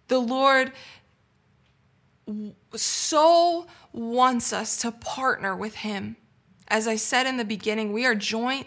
The 0.09 0.19
Lord 0.19 0.73
so 2.75 3.69
wants 3.93 4.53
us 4.53 4.77
to 4.79 4.91
partner 4.91 5.55
with 5.55 5.77
him. 5.77 6.17
As 6.67 6.89
I 6.89 6.97
said 6.97 7.29
in 7.29 7.37
the 7.37 7.45
beginning, 7.45 7.93
we 7.93 8.07
are 8.07 8.17
joint 8.17 8.67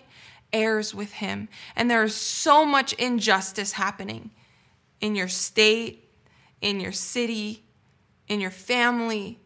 heirs 0.54 0.94
with 0.94 1.14
him. 1.14 1.50
And 1.76 1.90
there 1.90 2.04
is 2.04 2.16
so 2.16 2.66
much 2.66 2.94
injustice 2.94 3.74
happening 3.74 4.32
in 5.02 5.16
your 5.16 5.28
state, 5.28 6.10
in 6.62 6.80
your 6.80 6.92
city, 6.92 7.64
in 8.28 8.40
your 8.40 8.52
family. 8.52 9.40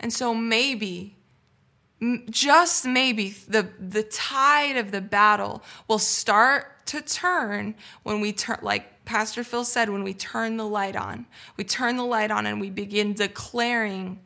And 0.00 0.12
so 0.12 0.34
maybe, 0.34 1.16
just 2.30 2.86
maybe, 2.86 3.30
the, 3.48 3.68
the 3.78 4.02
tide 4.02 4.76
of 4.76 4.90
the 4.90 5.00
battle 5.00 5.62
will 5.88 5.98
start 5.98 6.86
to 6.86 7.00
turn 7.00 7.74
when 8.02 8.20
we 8.20 8.32
turn, 8.32 8.58
like 8.62 9.04
Pastor 9.04 9.42
Phil 9.44 9.64
said, 9.64 9.88
when 9.88 10.02
we 10.02 10.14
turn 10.14 10.56
the 10.56 10.66
light 10.66 10.96
on. 10.96 11.26
We 11.56 11.64
turn 11.64 11.96
the 11.96 12.04
light 12.04 12.30
on 12.30 12.46
and 12.46 12.60
we 12.60 12.70
begin 12.70 13.14
declaring 13.14 14.20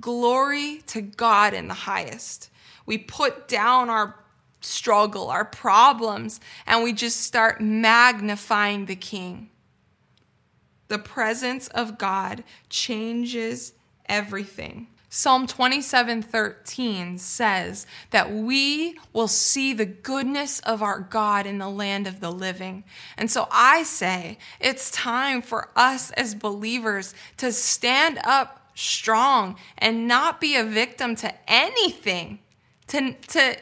glory 0.00 0.82
to 0.86 1.00
God 1.00 1.54
in 1.54 1.68
the 1.68 1.74
highest. 1.74 2.50
We 2.86 2.98
put 2.98 3.48
down 3.48 3.90
our 3.90 4.14
struggle, 4.60 5.28
our 5.30 5.44
problems, 5.44 6.40
and 6.66 6.82
we 6.82 6.92
just 6.92 7.20
start 7.20 7.60
magnifying 7.60 8.86
the 8.86 8.96
King. 8.96 9.50
The 10.88 10.98
presence 10.98 11.68
of 11.68 11.98
God 11.98 12.44
changes 12.68 13.74
everything. 14.06 14.88
Psalm 15.10 15.46
27:13 15.46 17.18
says 17.18 17.86
that 18.10 18.30
we 18.30 18.98
will 19.14 19.28
see 19.28 19.72
the 19.72 19.86
goodness 19.86 20.60
of 20.60 20.82
our 20.82 21.00
God 21.00 21.46
in 21.46 21.58
the 21.58 21.70
land 21.70 22.06
of 22.06 22.20
the 22.20 22.30
living. 22.30 22.84
And 23.16 23.30
so 23.30 23.48
I 23.50 23.84
say, 23.84 24.36
it's 24.60 24.90
time 24.90 25.40
for 25.40 25.70
us 25.74 26.10
as 26.12 26.34
believers 26.34 27.14
to 27.38 27.52
stand 27.52 28.20
up 28.22 28.70
strong 28.74 29.56
and 29.78 30.06
not 30.06 30.42
be 30.42 30.56
a 30.56 30.64
victim 30.64 31.16
to 31.16 31.34
anything. 31.50 32.40
To 32.88 33.12
to 33.12 33.56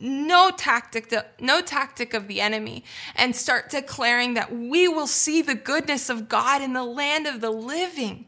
no 0.00 0.50
tactic 0.56 1.14
no 1.38 1.60
tactic 1.60 2.14
of 2.14 2.26
the 2.26 2.40
enemy 2.40 2.82
and 3.14 3.36
start 3.36 3.70
declaring 3.70 4.34
that 4.34 4.50
we 4.52 4.88
will 4.88 5.06
see 5.06 5.42
the 5.42 5.54
goodness 5.54 6.08
of 6.08 6.28
God 6.28 6.62
in 6.62 6.72
the 6.72 6.84
land 6.84 7.26
of 7.26 7.40
the 7.40 7.50
living. 7.50 8.26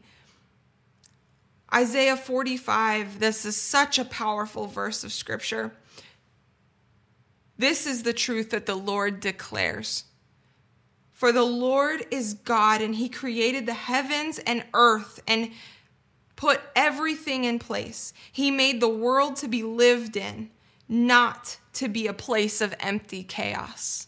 Isaiah 1.73 2.15
45, 2.15 3.19
this 3.19 3.45
is 3.45 3.57
such 3.57 3.97
a 3.97 4.05
powerful 4.05 4.67
verse 4.67 5.03
of 5.03 5.11
scripture. 5.11 5.73
This 7.57 7.87
is 7.87 8.03
the 8.03 8.13
truth 8.13 8.51
that 8.51 8.67
the 8.67 8.75
Lord 8.75 9.19
declares. 9.19 10.05
For 11.11 11.31
the 11.31 11.43
Lord 11.43 12.05
is 12.11 12.33
God, 12.33 12.81
and 12.81 12.95
he 12.95 13.07
created 13.09 13.65
the 13.65 13.73
heavens 13.73 14.39
and 14.39 14.65
earth 14.73 15.21
and 15.27 15.51
put 16.35 16.59
everything 16.75 17.45
in 17.45 17.57
place. 17.59 18.13
He 18.31 18.51
made 18.51 18.81
the 18.81 18.89
world 18.89 19.37
to 19.37 19.47
be 19.47 19.63
lived 19.63 20.17
in, 20.17 20.49
not 20.93 21.57
to 21.73 21.89
be 21.89 22.05
a 22.05 22.13
place 22.13 22.61
of 22.61 22.75
empty 22.79 23.23
chaos. 23.23 24.07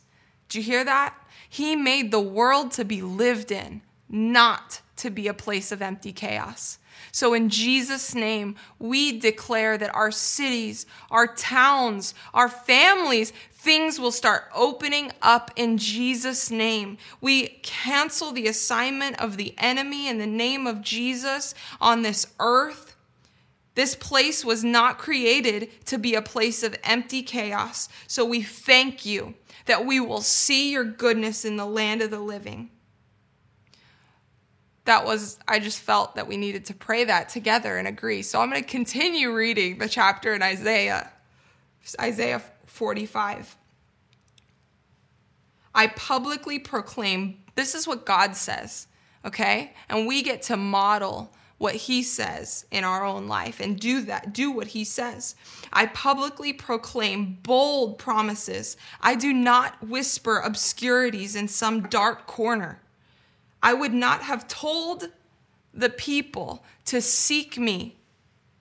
Do 0.50 0.60
you 0.60 0.64
hear 0.64 0.84
that? 0.84 1.16
He 1.50 1.76
made 1.76 2.12
the 2.12 2.22
world 2.22 2.72
to 2.74 2.86
be 2.86 3.02
lived 3.02 3.52
in, 3.52 3.82
not 4.08 4.82
to 4.98 5.10
be 5.10 5.28
a 5.28 5.34
place 5.34 5.72
of 5.72 5.82
empty 5.82 6.14
chaos. 6.14 6.78
So, 7.12 7.34
in 7.34 7.50
Jesus' 7.50 8.14
name, 8.14 8.56
we 8.78 9.20
declare 9.20 9.78
that 9.78 9.94
our 9.96 10.12
cities, 10.12 10.86
our 11.10 11.28
towns, 11.28 12.14
our 12.34 12.48
families, 12.48 13.34
things 13.52 14.00
will 14.00 14.12
start 14.12 14.44
opening 14.54 15.12
up 15.22 15.52
in 15.56 15.78
Jesus' 15.78 16.52
name. 16.52 16.98
We 17.20 17.48
cancel 17.64 18.32
the 18.32 18.48
assignment 18.48 19.20
of 19.20 19.38
the 19.38 19.56
enemy 19.58 20.08
in 20.08 20.20
the 20.20 20.28
name 20.28 20.68
of 20.68 20.82
Jesus 20.82 21.56
on 21.82 22.04
this 22.04 22.28
earth. 22.40 22.85
This 23.76 23.94
place 23.94 24.44
was 24.44 24.64
not 24.64 24.98
created 24.98 25.86
to 25.86 25.98
be 25.98 26.16
a 26.16 26.22
place 26.22 26.64
of 26.64 26.76
empty 26.84 27.22
chaos. 27.22 27.90
So 28.08 28.26
we 28.26 28.42
thank 28.42 29.06
you 29.06 29.36
that 29.66 29.86
we 29.86 30.00
will 30.00 30.22
see 30.22 30.72
your 30.72 30.86
goodness 30.86 31.44
in 31.44 31.58
the 31.58 31.66
land 31.66 32.02
of 32.02 32.10
the 32.10 32.20
living. 32.20 32.70
That 34.86 35.04
was, 35.04 35.40
I 35.48 35.60
just 35.60 35.80
felt 35.80 36.16
that 36.16 36.28
we 36.28 36.38
needed 36.38 36.66
to 36.66 36.74
pray 36.74 37.04
that 37.04 37.30
together 37.30 37.78
and 37.78 37.88
agree. 37.88 38.22
So 38.22 38.40
I'm 38.40 38.50
going 38.50 38.62
to 38.62 38.68
continue 38.68 39.34
reading 39.34 39.80
the 39.80 39.90
chapter 39.90 40.34
in 40.34 40.42
Isaiah, 40.42 41.12
Isaiah 42.00 42.42
45. 42.68 43.58
I 45.74 45.88
publicly 45.88 46.60
proclaim, 46.60 47.40
this 47.56 47.76
is 47.76 47.88
what 47.88 48.06
God 48.06 48.36
says, 48.36 48.88
okay? 49.26 49.74
And 49.90 50.08
we 50.08 50.22
get 50.22 50.44
to 50.44 50.56
model 50.56 51.34
what 51.58 51.76
he 51.76 52.04
says 52.04 52.66
in 52.70 52.84
our 52.84 53.06
own 53.06 53.28
life 53.28 53.60
and 53.60 53.80
do 53.80 54.02
that, 54.02 54.34
do 54.34 54.52
what 54.52 54.68
he 54.68 54.84
says. 54.84 55.36
I 55.72 55.86
publicly 55.86 56.52
proclaim 56.52 57.38
bold 57.44 57.98
promises. 57.98 58.76
I 59.02 59.16
do 59.16 59.32
not 59.32 59.88
whisper 59.88 60.40
obscurities 60.40 61.36
in 61.36 61.48
some 61.48 61.84
dark 61.84 62.28
corner. 62.28 62.82
I 63.64 63.74
would 63.74 63.94
not 63.94 64.24
have 64.24 64.48
told 64.48 65.10
the 65.74 65.90
people 65.90 66.64
to 66.86 67.02
seek 67.02 67.58
me 67.58 67.96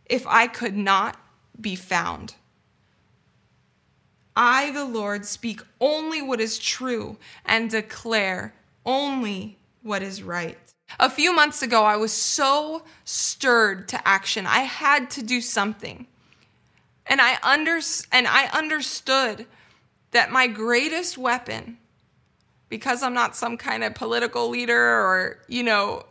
if 0.07 0.27
I 0.27 0.47
could 0.47 0.77
not 0.77 1.17
be 1.61 1.75
found. 1.77 2.35
I, 4.37 4.71
the 4.73 4.85
Lord, 4.85 5.25
speak 5.25 5.61
only 5.81 6.21
what 6.21 6.41
is 6.41 6.59
true 6.59 7.19
and 7.45 7.71
declare 7.71 8.55
only 8.85 9.59
what 9.83 10.03
is 10.03 10.23
right. 10.23 10.59
A 11.01 11.11
few 11.11 11.35
months 11.35 11.63
ago, 11.63 11.83
I 11.85 11.97
was 11.97 12.13
so 12.13 12.85
stirred 13.05 13.89
to 13.89 14.09
action. 14.09 14.47
I 14.47 14.61
had 14.61 15.11
to 15.11 15.23
do 15.23 15.41
something. 15.41 16.07
And 17.07 17.21
I, 17.21 17.39
under, 17.43 17.81
and 18.13 18.27
I 18.27 18.47
understood 18.57 19.47
that 20.13 20.31
my 20.31 20.47
greatest 20.47 21.19
weapon, 21.19 21.79
because 22.69 23.03
I'm 23.03 23.15
not 23.15 23.37
some 23.37 23.57
kind 23.57 23.85
of 23.85 23.95
political 23.95 24.49
leader 24.49 24.79
or, 24.79 25.41
you 25.49 25.63
know, 25.63 26.05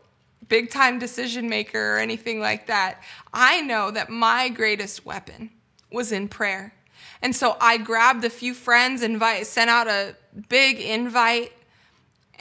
big 0.49 0.69
time 0.69 0.99
decision 0.99 1.49
maker 1.49 1.95
or 1.95 1.99
anything 1.99 2.39
like 2.39 2.67
that, 2.67 3.01
I 3.33 3.62
know 3.62 3.89
that 3.91 4.09
my 4.09 4.49
greatest 4.49 5.05
weapon 5.05 5.49
was 5.91 6.12
in 6.12 6.27
prayer. 6.27 6.73
And 7.21 7.36
so 7.36 7.55
I 7.62 7.77
grabbed 7.77 8.25
a 8.25 8.29
few 8.29 8.53
friends, 8.53 9.01
invite, 9.01 9.47
sent 9.47 9.69
out 9.69 9.88
a 9.88 10.15
big 10.49 10.79
invite, 10.79 11.53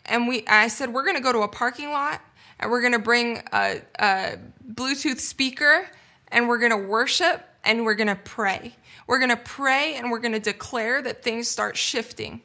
and 0.06 0.28
we 0.28 0.44
I 0.46 0.68
said 0.68 0.92
we're 0.92 1.04
going 1.04 1.16
to 1.16 1.22
go 1.22 1.32
to 1.32 1.40
a 1.40 1.48
parking 1.48 1.90
lot 1.90 2.20
and 2.58 2.70
we're 2.70 2.80
going 2.80 2.92
to 2.92 2.98
bring 2.98 3.42
a, 3.52 3.82
a 3.98 4.38
Bluetooth 4.72 5.18
speaker 5.18 5.88
and 6.28 6.48
we're 6.48 6.58
going 6.58 6.70
to 6.70 6.88
worship 6.88 7.44
and 7.64 7.84
we're 7.84 7.94
going 7.94 8.08
to 8.08 8.16
pray. 8.16 8.76
We're 9.06 9.18
going 9.18 9.30
to 9.30 9.36
pray 9.36 9.94
and 9.94 10.10
we're 10.10 10.20
going 10.20 10.32
to 10.32 10.40
declare 10.40 11.02
that 11.02 11.22
things 11.22 11.48
start 11.48 11.76
shifting. 11.76 12.42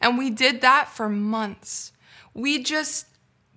And 0.00 0.18
we 0.18 0.30
did 0.30 0.60
that 0.60 0.88
for 0.90 1.08
months. 1.08 1.92
We 2.34 2.62
just 2.62 3.06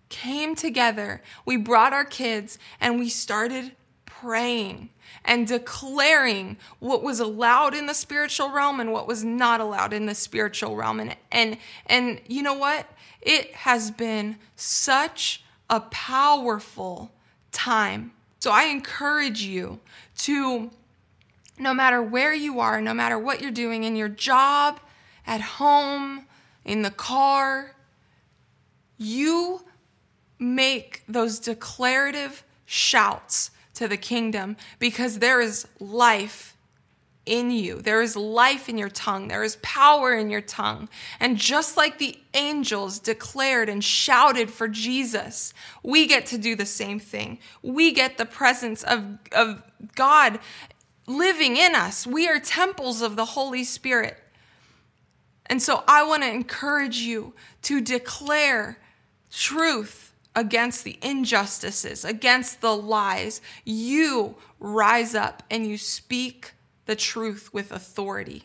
came 0.09 0.55
together. 0.55 1.21
We 1.45 1.57
brought 1.57 1.93
our 1.93 2.05
kids 2.05 2.57
and 2.79 2.99
we 2.99 3.09
started 3.09 3.73
praying 4.21 4.89
and 5.25 5.47
declaring 5.47 6.57
what 6.79 7.03
was 7.03 7.19
allowed 7.19 7.73
in 7.73 7.85
the 7.85 7.93
spiritual 7.93 8.51
realm 8.51 8.79
and 8.79 8.91
what 8.91 9.07
was 9.07 9.23
not 9.23 9.61
allowed 9.61 9.93
in 9.93 10.05
the 10.05 10.15
spiritual 10.15 10.75
realm. 10.75 10.99
And 10.99 11.15
and 11.31 11.57
and 11.85 12.21
you 12.27 12.41
know 12.41 12.53
what? 12.53 12.87
It 13.21 13.53
has 13.55 13.91
been 13.91 14.37
such 14.55 15.43
a 15.69 15.81
powerful 15.81 17.11
time. 17.51 18.13
So 18.39 18.51
I 18.51 18.65
encourage 18.65 19.41
you 19.41 19.79
to, 20.19 20.69
no 21.59 21.73
matter 21.73 22.01
where 22.01 22.33
you 22.33 22.59
are, 22.59 22.79
no 22.81 22.93
matter 22.93 23.17
what 23.17 23.41
you're 23.41 23.51
doing 23.51 23.83
in 23.83 23.95
your 23.95 24.09
job, 24.09 24.79
at 25.25 25.41
home, 25.41 26.25
in 26.63 26.83
the 26.83 26.91
car, 26.91 27.75
you 28.97 29.61
make 30.39 31.03
those 31.07 31.39
declarative 31.39 32.43
shouts 32.65 33.51
to 33.77 33.87
the 33.87 33.97
kingdom 33.97 34.57
because 34.79 35.19
there 35.19 35.39
is 35.41 35.67
life 35.79 36.55
in 37.27 37.51
you. 37.51 37.81
There 37.81 38.01
is 38.01 38.15
life 38.15 38.69
in 38.69 38.77
your 38.77 38.89
tongue. 38.89 39.27
There 39.27 39.43
is 39.43 39.57
power 39.61 40.13
in 40.13 40.29
your 40.29 40.41
tongue. 40.41 40.87
And 41.19 41.37
just 41.37 41.77
like 41.77 41.99
the 41.99 42.17
angels 42.33 42.99
declared 42.99 43.69
and 43.69 43.83
shouted 43.83 44.49
for 44.49 44.67
Jesus, 44.67 45.53
we 45.83 46.07
get 46.07 46.25
to 46.27 46.37
do 46.37 46.55
the 46.55 46.65
same 46.65 46.99
thing. 46.99 47.39
We 47.61 47.91
get 47.91 48.17
the 48.17 48.25
presence 48.25 48.83
of, 48.83 49.19
of 49.33 49.61
God 49.95 50.39
living 51.05 51.57
in 51.57 51.75
us. 51.75 52.07
We 52.07 52.27
are 52.27 52.39
temples 52.39 53.01
of 53.01 53.15
the 53.15 53.25
Holy 53.25 53.63
Spirit. 53.63 54.17
And 55.45 55.61
so 55.61 55.83
I 55.87 56.03
want 56.03 56.23
to 56.23 56.29
encourage 56.31 56.97
you 56.99 57.33
to 57.63 57.81
declare 57.81 58.79
truth 59.31 60.06
against 60.37 60.83
the 60.83 60.99
injustices, 61.01 62.05
against 62.05 62.61
the 62.61 62.77
lies. 62.77 63.41
You 63.65 64.35
rise 64.59 65.15
up 65.15 65.41
and 65.49 65.65
you 65.65 65.79
speak 65.79 66.53
the 66.85 66.95
truth 66.95 67.51
with 67.51 67.71
authority. 67.71 68.43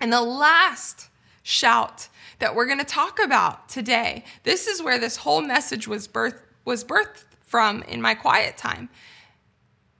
And 0.00 0.10
the 0.10 0.22
last 0.22 1.10
shout 1.42 2.08
that 2.38 2.54
we're 2.54 2.64
going 2.64 2.78
to 2.78 2.86
talk 2.86 3.18
about 3.22 3.68
today, 3.68 4.24
this 4.44 4.66
is 4.66 4.82
where 4.82 4.98
this 4.98 5.18
whole 5.18 5.42
message 5.42 5.86
was 5.86 6.08
birthed 6.08 6.40
was 6.64 6.84
birthed 6.84 7.24
from 7.42 7.82
in 7.82 8.00
my 8.00 8.14
quiet 8.14 8.56
time. 8.56 8.88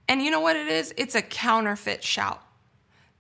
And 0.09 0.22
you 0.22 0.31
know 0.31 0.40
what 0.40 0.57
it 0.57 0.68
is? 0.68 0.94
It's 0.96 1.14
a 1.14 1.22
counterfeit 1.22 2.03
shout. 2.03 2.42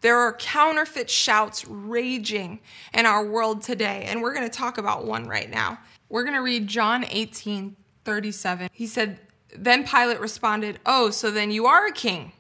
There 0.00 0.18
are 0.18 0.32
counterfeit 0.32 1.10
shouts 1.10 1.66
raging 1.66 2.60
in 2.94 3.04
our 3.04 3.24
world 3.24 3.62
today, 3.62 4.04
and 4.06 4.22
we're 4.22 4.34
going 4.34 4.48
to 4.48 4.56
talk 4.56 4.78
about 4.78 5.04
one 5.04 5.26
right 5.26 5.50
now. 5.50 5.78
We're 6.08 6.22
going 6.22 6.34
to 6.34 6.42
read 6.42 6.66
John 6.66 7.04
18 7.08 7.76
37. 8.04 8.70
He 8.72 8.86
said, 8.86 9.20
Then 9.54 9.86
Pilate 9.86 10.20
responded, 10.20 10.80
Oh, 10.86 11.10
so 11.10 11.30
then 11.30 11.50
you 11.50 11.66
are 11.66 11.86
a 11.86 11.92
king. 11.92 12.32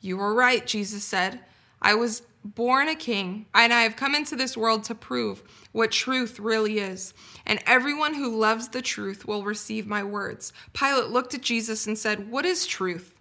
You 0.00 0.18
were 0.18 0.34
right, 0.34 0.66
Jesus 0.66 1.02
said. 1.02 1.40
I 1.80 1.94
was 1.94 2.22
born 2.44 2.88
a 2.88 2.94
king, 2.94 3.46
and 3.54 3.72
I 3.72 3.82
have 3.82 3.96
come 3.96 4.14
into 4.14 4.36
this 4.36 4.56
world 4.56 4.84
to 4.84 4.94
prove 4.94 5.42
what 5.72 5.90
truth 5.90 6.38
really 6.38 6.78
is. 6.78 7.14
And 7.46 7.60
everyone 7.66 8.14
who 8.14 8.38
loves 8.38 8.68
the 8.68 8.82
truth 8.82 9.26
will 9.26 9.42
receive 9.42 9.86
my 9.86 10.02
words. 10.02 10.52
Pilate 10.72 11.08
looked 11.08 11.34
at 11.34 11.42
Jesus 11.42 11.86
and 11.86 11.96
said, 11.96 12.30
What 12.30 12.44
is 12.44 12.66
truth? 12.66 13.14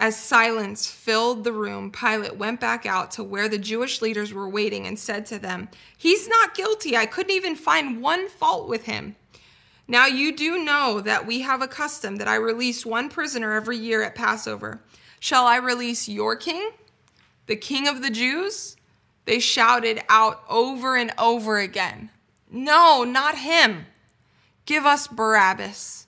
As 0.00 0.16
silence 0.16 0.88
filled 0.88 1.42
the 1.42 1.52
room, 1.52 1.90
Pilate 1.90 2.36
went 2.36 2.60
back 2.60 2.86
out 2.86 3.10
to 3.12 3.24
where 3.24 3.48
the 3.48 3.58
Jewish 3.58 4.00
leaders 4.00 4.32
were 4.32 4.48
waiting 4.48 4.86
and 4.86 4.96
said 4.96 5.26
to 5.26 5.40
them, 5.40 5.68
He's 5.96 6.28
not 6.28 6.54
guilty. 6.54 6.96
I 6.96 7.06
couldn't 7.06 7.34
even 7.34 7.56
find 7.56 8.00
one 8.00 8.28
fault 8.28 8.68
with 8.68 8.84
him. 8.84 9.16
Now 9.88 10.06
you 10.06 10.36
do 10.36 10.62
know 10.62 11.00
that 11.00 11.26
we 11.26 11.40
have 11.40 11.62
a 11.62 11.68
custom 11.68 12.16
that 12.16 12.28
I 12.28 12.36
release 12.36 12.86
one 12.86 13.08
prisoner 13.08 13.54
every 13.54 13.76
year 13.76 14.02
at 14.02 14.14
Passover. 14.14 14.80
Shall 15.18 15.46
I 15.46 15.56
release 15.56 16.08
your 16.08 16.36
king, 16.36 16.70
the 17.46 17.56
king 17.56 17.88
of 17.88 18.00
the 18.00 18.10
Jews? 18.10 18.76
They 19.24 19.40
shouted 19.40 20.00
out 20.08 20.42
over 20.48 20.96
and 20.96 21.12
over 21.18 21.58
again. 21.58 22.10
No, 22.48 23.02
not 23.02 23.38
him. 23.38 23.86
Give 24.64 24.86
us 24.86 25.08
Barabbas. 25.08 26.06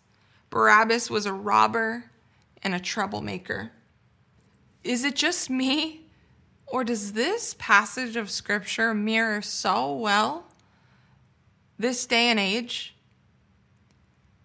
Barabbas 0.49 1.11
was 1.11 1.27
a 1.27 1.33
robber 1.33 2.05
and 2.63 2.75
a 2.75 2.81
troublemaker. 2.81 3.73
Is 4.83 5.05
it 5.05 5.17
just 5.17 5.51
me? 5.51 6.03
Or 6.67 6.85
does 6.85 7.13
this 7.15 7.55
passage 7.59 8.17
of 8.17 8.31
scripture 8.31 8.95
mirror 8.95 9.43
so 9.43 9.93
well 9.93 10.45
this 11.79 12.07
day 12.07 12.27
and 12.27 12.39
age? 12.39 12.95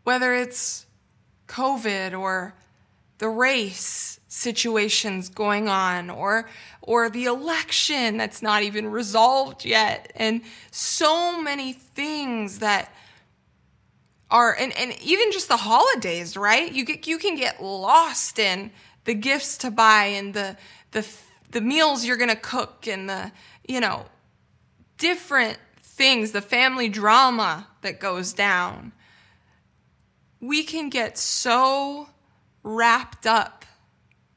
Whether 0.04 0.34
it's 0.34 0.86
COVID 1.48 2.18
or 2.18 2.56
the 3.18 3.30
race 3.30 4.20
situations 4.28 5.30
going 5.30 5.70
on 5.70 6.10
or 6.10 6.50
or 6.82 7.10
the 7.10 7.26
election 7.26 8.18
that's 8.18 8.42
not 8.42 8.64
even 8.64 8.88
resolved 8.88 9.64
yet 9.64 10.12
and 10.16 10.42
so 10.72 11.42
many 11.42 11.72
things 11.72 12.60
that 12.60 12.94
are 14.30 14.54
and, 14.60 14.78
and 14.78 14.92
even 15.02 15.32
just 15.32 15.48
the 15.48 15.56
holidays 15.56 16.36
right 16.36 16.74
you 16.74 16.84
get 16.84 17.08
you 17.08 17.18
can 17.18 17.38
get 17.38 17.64
lost 17.64 18.38
in 18.38 18.70
the 19.06 19.14
gifts 19.14 19.58
to 19.60 19.72
buy 19.72 20.06
and 20.06 20.34
the 20.34 20.58
the 20.92 21.08
the 21.52 21.62
meals 21.62 22.06
you're 22.06 22.18
going 22.18 22.30
to 22.30 22.36
cook 22.36 22.88
and 22.88 23.10
the 23.10 23.32
you 23.68 23.80
know 23.80 24.06
different 24.98 25.58
things 25.80 26.32
the 26.32 26.42
family 26.42 26.90
drama 26.90 27.68
that 27.82 28.00
goes 28.00 28.34
down 28.34 28.92
we 30.40 30.64
can 30.64 30.90
get 30.90 31.18
so 31.18 32.10
wrapped 32.62 33.26
up 33.26 33.66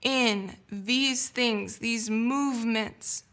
in 0.02 0.56
these 0.70 1.28
things 1.28 1.78
these 1.78 2.08
movements 2.08 3.24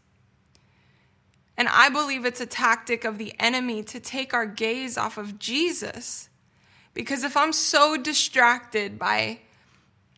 and 1.56 1.68
I 1.68 1.88
believe 1.88 2.24
it's 2.24 2.40
a 2.40 2.46
tactic 2.46 3.04
of 3.04 3.18
the 3.18 3.34
enemy 3.38 3.82
to 3.84 3.98
take 3.98 4.34
our 4.34 4.46
gaze 4.46 4.98
off 4.98 5.16
of 5.16 5.38
Jesus. 5.38 6.28
Because 6.92 7.24
if 7.24 7.36
I'm 7.36 7.52
so 7.52 7.96
distracted 7.96 8.98
by 8.98 9.40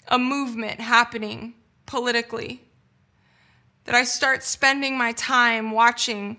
a 0.09 0.18
movement 0.18 0.81
happening 0.81 1.55
politically, 1.87 2.62
that 3.85 3.94
I 3.94 4.05
start 4.05 4.42
spending 4.42 4.99
my 4.99 5.12
time 5.12 5.71
watching 5.71 6.38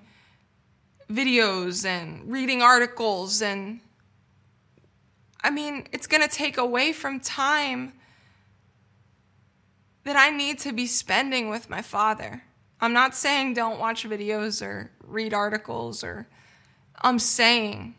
videos 1.10 1.86
and 1.86 2.32
reading 2.32 2.62
articles 2.62 3.42
and 3.42 3.80
I 5.42 5.52
mean, 5.52 5.88
it's 5.94 6.06
going 6.06 6.22
to 6.22 6.28
take 6.28 6.58
away 6.58 6.92
from 6.92 7.22
time 7.22 7.94
that 10.04 10.18
I 10.18 10.30
need 10.30 10.60
to 10.60 10.74
be 10.74 10.86
spending 10.86 11.50
with 11.50 11.70
my 11.70 11.82
father. 11.82 12.44
I'm 12.82 12.94
not 12.94 13.16
saying 13.16 13.54
don't 13.54 13.80
watch 13.80 14.08
videos 14.08 14.62
or 14.62 14.92
read 15.02 15.34
articles 15.34 16.04
or 16.04 16.28
I'm 17.02 17.20
saying 17.20 17.96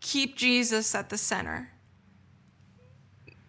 keep 0.00 0.36
Jesus 0.36 0.94
at 0.94 1.08
the 1.08 1.18
center. 1.18 1.70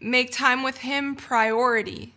Make 0.02 0.32
time 0.32 0.64
with 0.64 0.80
Him 0.80 1.16
priority 1.16 2.16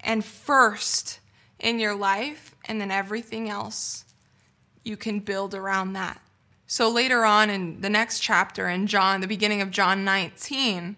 and 0.00 0.24
first 0.24 1.20
in 1.58 1.80
your 1.80 1.94
life, 1.94 2.54
and 2.66 2.80
then 2.80 2.90
everything 2.90 3.48
else 3.48 4.04
you 4.84 4.96
can 4.96 5.20
build 5.20 5.54
around 5.54 5.94
that. 5.94 6.20
So 6.66 6.88
later 6.88 7.24
on 7.24 7.50
in 7.50 7.80
the 7.80 7.90
next 7.90 8.20
chapter, 8.20 8.68
in 8.68 8.86
John, 8.86 9.20
the 9.20 9.26
beginning 9.26 9.62
of 9.62 9.70
John 9.70 10.04
19, 10.04 10.96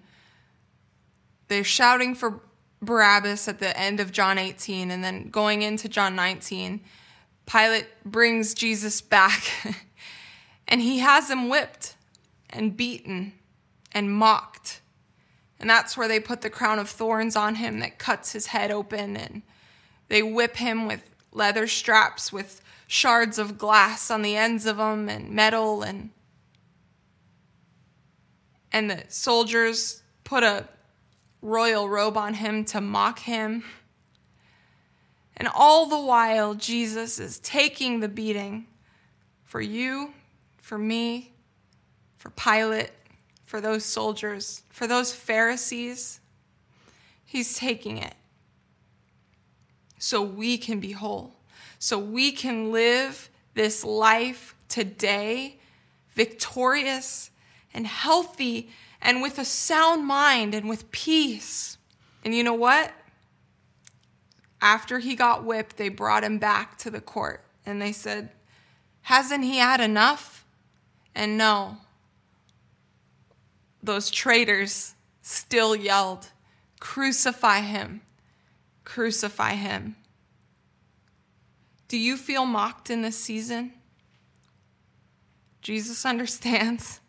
they're 1.48 1.64
shouting 1.64 2.14
for 2.14 2.40
Barabbas 2.82 3.46
at 3.48 3.58
the 3.58 3.78
end 3.78 4.00
of 4.00 4.12
John 4.12 4.36
18, 4.36 4.90
and 4.90 5.02
then 5.02 5.30
going 5.30 5.62
into 5.62 5.88
John 5.88 6.14
19, 6.16 6.80
Pilate 7.46 7.86
brings 8.04 8.54
Jesus 8.54 9.00
back 9.00 9.42
and 10.68 10.80
he 10.80 11.00
has 11.00 11.28
him 11.30 11.48
whipped 11.48 11.96
and 12.48 12.76
beaten 12.76 13.32
and 13.92 14.12
mocked 14.12 14.79
and 15.60 15.68
that's 15.68 15.94
where 15.94 16.08
they 16.08 16.18
put 16.18 16.40
the 16.40 16.48
crown 16.48 16.78
of 16.78 16.88
thorns 16.88 17.36
on 17.36 17.56
him 17.56 17.80
that 17.80 17.98
cuts 17.98 18.32
his 18.32 18.46
head 18.46 18.70
open. 18.70 19.14
And 19.14 19.42
they 20.08 20.22
whip 20.22 20.56
him 20.56 20.86
with 20.86 21.02
leather 21.32 21.66
straps 21.66 22.32
with 22.32 22.62
shards 22.86 23.38
of 23.38 23.58
glass 23.58 24.10
on 24.10 24.22
the 24.22 24.36
ends 24.36 24.64
of 24.64 24.78
them 24.78 25.10
and 25.10 25.30
metal. 25.30 25.82
And, 25.82 26.10
and 28.72 28.90
the 28.90 29.04
soldiers 29.08 30.02
put 30.24 30.42
a 30.42 30.66
royal 31.42 31.90
robe 31.90 32.16
on 32.16 32.34
him 32.34 32.64
to 32.64 32.80
mock 32.80 33.18
him. 33.18 33.62
And 35.36 35.46
all 35.54 35.86
the 35.86 36.00
while, 36.00 36.54
Jesus 36.54 37.18
is 37.20 37.38
taking 37.38 38.00
the 38.00 38.08
beating 38.08 38.66
for 39.44 39.60
you, 39.60 40.14
for 40.56 40.78
me, 40.78 41.32
for 42.16 42.30
Pilate, 42.30 42.92
for 43.50 43.60
those 43.60 43.84
soldiers, 43.84 44.62
for 44.68 44.86
those 44.86 45.12
Pharisees. 45.12 46.20
He's 47.24 47.58
taking 47.58 47.98
it 47.98 48.14
so 49.98 50.22
we 50.22 50.56
can 50.56 50.78
be 50.78 50.92
whole, 50.92 51.34
so 51.76 51.98
we 51.98 52.30
can 52.30 52.70
live 52.70 53.28
this 53.54 53.82
life 53.84 54.54
today 54.68 55.58
victorious 56.14 57.32
and 57.74 57.88
healthy 57.88 58.70
and 59.02 59.20
with 59.20 59.36
a 59.36 59.44
sound 59.44 60.06
mind 60.06 60.54
and 60.54 60.68
with 60.68 60.88
peace. 60.92 61.76
And 62.24 62.32
you 62.32 62.44
know 62.44 62.54
what? 62.54 62.92
After 64.60 65.00
he 65.00 65.16
got 65.16 65.42
whipped, 65.42 65.76
they 65.76 65.88
brought 65.88 66.22
him 66.22 66.38
back 66.38 66.78
to 66.78 66.90
the 66.90 67.00
court 67.00 67.44
and 67.66 67.82
they 67.82 67.90
said, 67.90 68.30
Hasn't 69.02 69.42
he 69.42 69.58
had 69.58 69.80
enough? 69.80 70.44
And 71.16 71.36
no, 71.36 71.78
those 73.82 74.10
traitors 74.10 74.94
still 75.22 75.74
yelled, 75.74 76.28
Crucify 76.78 77.60
him! 77.60 78.02
Crucify 78.84 79.54
him! 79.54 79.96
Do 81.88 81.98
you 81.98 82.16
feel 82.16 82.46
mocked 82.46 82.90
in 82.90 83.02
this 83.02 83.18
season? 83.18 83.72
Jesus 85.62 86.04
understands. 86.06 87.00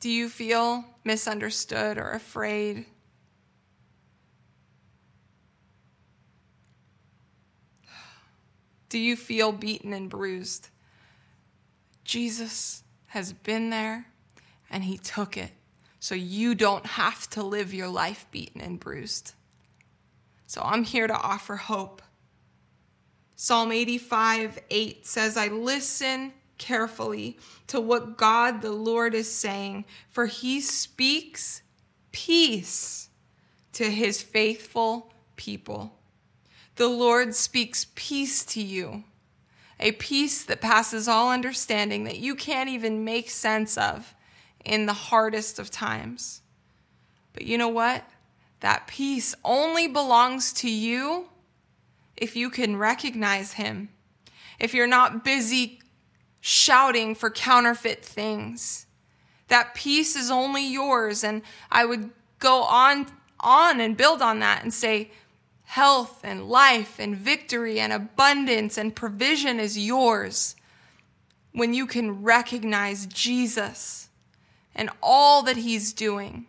Do 0.00 0.10
you 0.10 0.28
feel 0.28 0.84
misunderstood 1.04 1.98
or 1.98 2.10
afraid? 2.10 2.86
do 8.94 9.00
you 9.00 9.16
feel 9.16 9.50
beaten 9.50 9.92
and 9.92 10.08
bruised? 10.08 10.68
Jesus 12.04 12.84
has 13.06 13.32
been 13.32 13.70
there 13.70 14.06
and 14.74 14.82
he 14.82 14.98
took 14.98 15.36
it 15.36 15.52
so 16.00 16.16
you 16.16 16.56
don't 16.56 16.84
have 16.84 17.30
to 17.30 17.44
live 17.44 17.72
your 17.72 17.86
life 17.86 18.26
beaten 18.32 18.60
and 18.60 18.80
bruised. 18.80 19.32
So 20.48 20.60
I'm 20.64 20.82
here 20.82 21.06
to 21.06 21.14
offer 21.14 21.54
hope. 21.54 22.02
Psalm 23.36 23.70
85 23.70 24.58
8 24.68 25.06
says, 25.06 25.36
I 25.36 25.46
listen 25.46 26.32
carefully 26.58 27.38
to 27.68 27.80
what 27.80 28.18
God 28.18 28.62
the 28.62 28.72
Lord 28.72 29.14
is 29.14 29.32
saying, 29.32 29.84
for 30.10 30.26
he 30.26 30.60
speaks 30.60 31.62
peace 32.10 33.08
to 33.74 33.90
his 33.90 34.22
faithful 34.22 35.12
people. 35.36 36.00
The 36.74 36.88
Lord 36.88 37.36
speaks 37.36 37.86
peace 37.94 38.44
to 38.46 38.60
you, 38.60 39.04
a 39.78 39.92
peace 39.92 40.42
that 40.44 40.60
passes 40.60 41.06
all 41.06 41.30
understanding 41.30 42.02
that 42.04 42.18
you 42.18 42.34
can't 42.34 42.68
even 42.68 43.04
make 43.04 43.30
sense 43.30 43.78
of 43.78 44.14
in 44.64 44.86
the 44.86 44.92
hardest 44.92 45.58
of 45.58 45.70
times. 45.70 46.42
But 47.32 47.44
you 47.44 47.58
know 47.58 47.68
what? 47.68 48.04
That 48.60 48.86
peace 48.86 49.34
only 49.44 49.88
belongs 49.88 50.52
to 50.54 50.70
you 50.70 51.28
if 52.16 52.36
you 52.36 52.48
can 52.50 52.76
recognize 52.76 53.54
Him. 53.54 53.90
If 54.58 54.72
you're 54.72 54.86
not 54.86 55.24
busy 55.24 55.80
shouting 56.40 57.14
for 57.14 57.30
counterfeit 57.30 58.04
things. 58.04 58.86
That 59.48 59.74
peace 59.74 60.14
is 60.14 60.30
only 60.30 60.66
yours. 60.66 61.24
And 61.24 61.42
I 61.70 61.84
would 61.84 62.10
go 62.38 62.62
on, 62.64 63.06
on 63.40 63.80
and 63.80 63.96
build 63.96 64.20
on 64.20 64.40
that 64.40 64.62
and 64.62 64.72
say, 64.72 65.10
health 65.64 66.20
and 66.22 66.48
life 66.48 66.98
and 66.98 67.16
victory 67.16 67.80
and 67.80 67.92
abundance 67.92 68.76
and 68.76 68.94
provision 68.94 69.58
is 69.58 69.78
yours 69.78 70.54
when 71.52 71.72
you 71.72 71.86
can 71.86 72.22
recognize 72.22 73.06
Jesus 73.06 74.03
and 74.74 74.90
all 75.02 75.42
that 75.42 75.56
he's 75.56 75.92
doing 75.92 76.46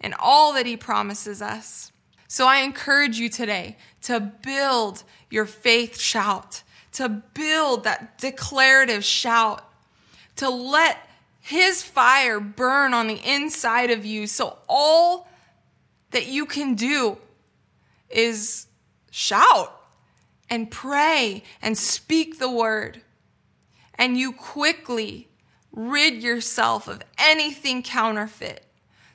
and 0.00 0.14
all 0.18 0.52
that 0.54 0.66
he 0.66 0.76
promises 0.76 1.40
us. 1.40 1.92
So 2.28 2.46
I 2.46 2.60
encourage 2.60 3.18
you 3.18 3.28
today 3.28 3.76
to 4.02 4.20
build 4.20 5.04
your 5.30 5.46
faith 5.46 5.98
shout 5.98 6.62
to 6.94 7.08
build 7.08 7.84
that 7.84 8.18
declarative 8.18 9.04
shout, 9.04 9.62
to 10.36 10.48
let 10.48 10.96
his 11.40 11.82
fire 11.82 12.40
burn 12.40 12.94
on 12.94 13.08
the 13.08 13.20
inside 13.24 13.90
of 13.90 14.04
you. 14.04 14.26
So 14.26 14.58
all 14.68 15.28
that 16.12 16.26
you 16.26 16.46
can 16.46 16.74
do 16.74 17.18
is 18.08 18.66
shout 19.10 19.76
and 20.48 20.70
pray 20.70 21.42
and 21.60 21.76
speak 21.76 22.38
the 22.38 22.50
word. 22.50 23.02
And 23.96 24.16
you 24.16 24.32
quickly 24.32 25.28
rid 25.74 26.22
yourself 26.22 26.88
of 26.88 27.02
anything 27.18 27.82
counterfeit 27.82 28.64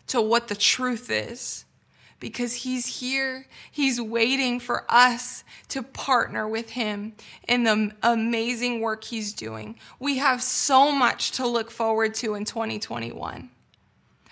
to 0.07 0.21
what 0.21 0.47
the 0.47 0.55
truth 0.55 1.09
is 1.09 1.65
because 2.19 2.53
He's 2.53 2.99
here. 2.99 3.47
He's 3.71 3.99
waiting 3.99 4.59
for 4.59 4.85
us 4.89 5.43
to 5.69 5.81
partner 5.81 6.47
with 6.47 6.71
Him 6.71 7.13
in 7.47 7.63
the 7.63 7.91
amazing 8.03 8.81
work 8.81 9.03
He's 9.03 9.33
doing. 9.33 9.77
We 9.99 10.17
have 10.17 10.43
so 10.43 10.91
much 10.91 11.31
to 11.33 11.47
look 11.47 11.71
forward 11.71 12.13
to 12.15 12.35
in 12.35 12.45
2021. 12.45 13.49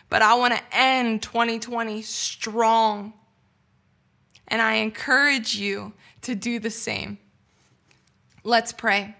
But 0.09 0.21
I 0.21 0.36
want 0.36 0.53
to 0.53 0.63
end 0.71 1.21
2020 1.21 2.01
strong. 2.01 3.13
And 4.47 4.61
I 4.61 4.75
encourage 4.75 5.55
you 5.55 5.93
to 6.21 6.36
do 6.36 6.59
the 6.59 6.69
same. 6.69 7.17
Let's 8.43 8.71
pray. 8.71 9.15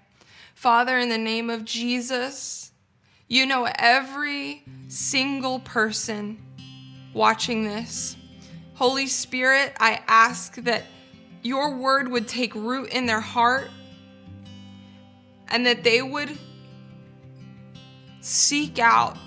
Father, 0.55 0.97
in 0.97 1.10
the 1.10 1.18
name 1.18 1.49
of 1.49 1.66
Jesus, 1.66 2.72
you 3.28 3.45
know 3.45 3.67
every 3.75 4.63
single 4.88 5.59
person 5.59 6.41
watching 7.13 7.65
this. 7.65 8.15
Holy 8.75 9.07
Spirit, 9.07 9.73
I 9.80 10.01
ask 10.07 10.55
that 10.63 10.84
your 11.41 11.75
word 11.75 12.09
would 12.09 12.28
take 12.28 12.53
root 12.55 12.89
in 12.89 13.05
their 13.05 13.19
heart 13.19 13.69
and 15.49 15.65
that 15.65 15.84
they 15.84 16.01
would 16.01 16.38
seek 18.21 18.80
out 18.80 19.17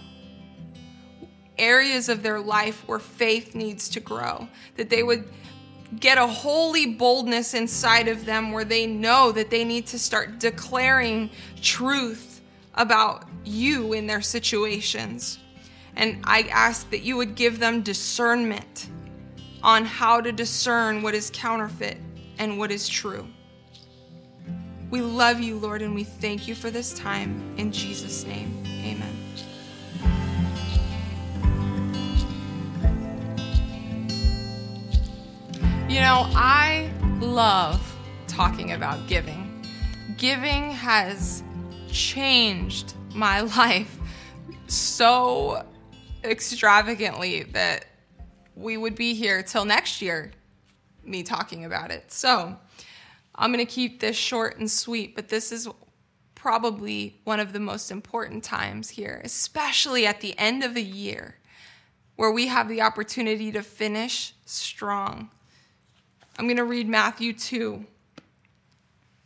areas 1.59 2.09
of 2.09 2.23
their 2.23 2.41
life 2.41 2.83
where 2.87 2.99
faith 2.99 3.55
needs 3.55 3.89
to 3.91 4.01
grow, 4.01 4.49
that 4.77 4.89
they 4.89 5.03
would 5.03 5.29
get 5.99 6.17
a 6.17 6.27
holy 6.27 6.87
boldness 6.87 7.55
inside 7.55 8.09
of 8.09 8.25
them 8.25 8.53
where 8.53 8.65
they 8.65 8.87
know 8.87 9.33
that 9.33 9.51
they 9.51 9.65
need 9.65 9.87
to 9.89 9.99
start 9.99 10.39
declaring 10.39 11.29
truth 11.61 12.30
about 12.75 13.29
you 13.45 13.93
in 13.93 14.07
their 14.07 14.21
situations. 14.21 15.39
And 15.97 16.21
I 16.25 16.43
ask 16.51 16.89
that 16.91 17.03
you 17.03 17.17
would 17.17 17.35
give 17.35 17.59
them 17.59 17.83
discernment 17.83 18.89
on 19.63 19.85
how 19.85 20.21
to 20.21 20.33
discern 20.33 21.03
what 21.03 21.15
is 21.15 21.31
counterfeit 21.33 21.99
and 22.39 22.59
what 22.59 22.71
is 22.71 22.89
true. 22.89 23.27
We 24.91 25.03
love 25.03 25.41
you, 25.41 25.57
Lord, 25.57 25.83
and 25.83 25.95
we 25.95 26.05
thank 26.05 26.49
you 26.49 26.55
for 26.55 26.71
this 26.71 26.93
time. 26.95 27.55
In 27.57 27.71
Jesus' 27.71 28.25
name, 28.25 28.63
amen. 28.67 29.17
You 35.89 36.01
know, 36.01 36.27
I 36.35 36.91
love 37.21 37.81
talking 38.27 38.73
about 38.73 39.07
giving. 39.07 39.65
Giving 40.17 40.71
has 40.71 41.43
changed 41.93 42.95
my 43.15 43.41
life 43.57 43.97
so 44.67 45.65
extravagantly 46.25 47.45
that 47.45 47.87
we 48.55 48.77
would 48.77 48.95
be 48.95 49.15
here 49.15 49.43
till 49.43 49.65
next 49.65 50.03
year, 50.03 50.33
me 51.03 51.23
talking 51.23 51.65
about 51.65 51.91
it. 51.91 52.13
So 52.13 52.57
I'm 53.35 53.53
going 53.53 53.65
to 53.65 53.73
keep 53.73 54.01
this 54.01 54.17
short 54.17 54.59
and 54.59 54.71
sweet, 54.71 55.17
but 55.17 55.29
this 55.29 55.51
is 55.51 55.69
probably 56.35 57.21
one 57.25 57.41
of 57.41 57.53
the 57.53 57.61
most 57.61 57.91
important 57.91 58.45
times 58.45 58.91
here, 58.91 59.21
especially 59.25 60.07
at 60.07 60.21
the 60.21 60.39
end 60.39 60.63
of 60.63 60.77
a 60.77 60.83
year 60.83 61.37
where 62.17 62.31
we 62.31 62.49
have 62.49 62.69
the 62.69 62.83
opportunity 62.83 63.51
to 63.53 63.63
finish 63.63 64.35
strong. 64.45 65.31
I'm 66.39 66.47
going 66.47 66.59
to 66.59 66.65
read 66.65 66.89
Matthew 66.89 67.33
2. 67.33 67.85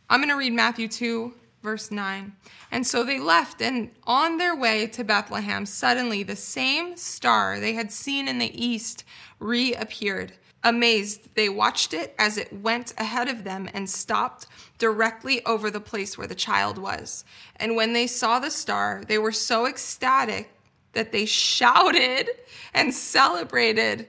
I'm 0.09 0.19
going 0.19 0.29
to 0.29 0.37
read 0.37 0.53
Matthew 0.53 0.87
2, 0.87 1.33
verse 1.65 1.91
9. 1.91 2.33
And 2.71 2.87
so 2.87 3.03
they 3.03 3.19
left, 3.19 3.61
and 3.61 3.91
on 4.05 4.37
their 4.37 4.55
way 4.55 4.87
to 4.87 5.03
Bethlehem, 5.03 5.65
suddenly 5.65 6.23
the 6.23 6.37
same 6.37 6.95
star 6.95 7.59
they 7.59 7.73
had 7.73 7.91
seen 7.91 8.29
in 8.29 8.37
the 8.37 8.65
east 8.65 9.03
reappeared. 9.39 10.31
Amazed, 10.63 11.35
they 11.35 11.49
watched 11.49 11.93
it 11.93 12.15
as 12.17 12.37
it 12.37 12.53
went 12.53 12.93
ahead 12.97 13.27
of 13.27 13.43
them 13.43 13.69
and 13.73 13.89
stopped 13.89 14.47
directly 14.77 15.45
over 15.45 15.69
the 15.69 15.81
place 15.81 16.17
where 16.17 16.27
the 16.27 16.33
child 16.33 16.77
was. 16.77 17.25
And 17.57 17.75
when 17.75 17.93
they 17.93 18.07
saw 18.07 18.39
the 18.39 18.49
star, 18.49 19.03
they 19.05 19.17
were 19.17 19.31
so 19.31 19.67
ecstatic 19.67 20.51
that 20.93 21.11
they 21.11 21.25
shouted 21.25 22.29
and 22.73 22.93
celebrated 22.93 24.07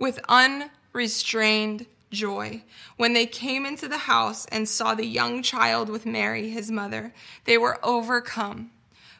with 0.00 0.20
unrestrained 0.28 1.86
joy. 2.10 2.62
When 2.96 3.12
they 3.12 3.26
came 3.26 3.66
into 3.66 3.88
the 3.88 3.98
house 3.98 4.46
and 4.46 4.68
saw 4.68 4.94
the 4.94 5.06
young 5.06 5.42
child 5.42 5.88
with 5.88 6.06
Mary, 6.06 6.50
his 6.50 6.70
mother, 6.70 7.12
they 7.44 7.58
were 7.58 7.78
overcome. 7.84 8.70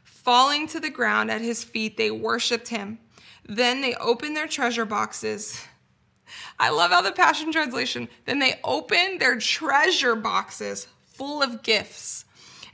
Falling 0.05 0.67
to 0.69 0.81
the 0.81 0.91
ground 0.91 1.31
at 1.31 1.41
his 1.41 1.63
feet, 1.63 1.97
they 1.97 2.11
worshiped 2.11 2.69
him. 2.69 2.99
Then 3.49 3.81
they 3.81 3.95
opened 3.95 4.37
their 4.37 4.49
treasure 4.49 4.85
boxes. 4.85 5.65
I 6.59 6.71
love 6.71 6.91
how 6.91 7.03
the 7.03 7.13
Passion 7.13 7.53
Translation, 7.53 8.09
then 8.25 8.41
they 8.41 8.59
opened 8.65 9.21
their 9.21 9.39
treasure 9.39 10.17
boxes 10.17 10.89
full 11.01 11.43
of 11.43 11.63
gifts 11.63 12.25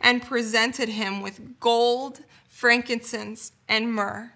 and 0.01 0.23
presented 0.23 0.89
him 0.89 1.21
with 1.21 1.61
gold, 1.61 2.21
frankincense, 2.49 3.53
and 3.69 3.93
myrrh. 3.93 4.33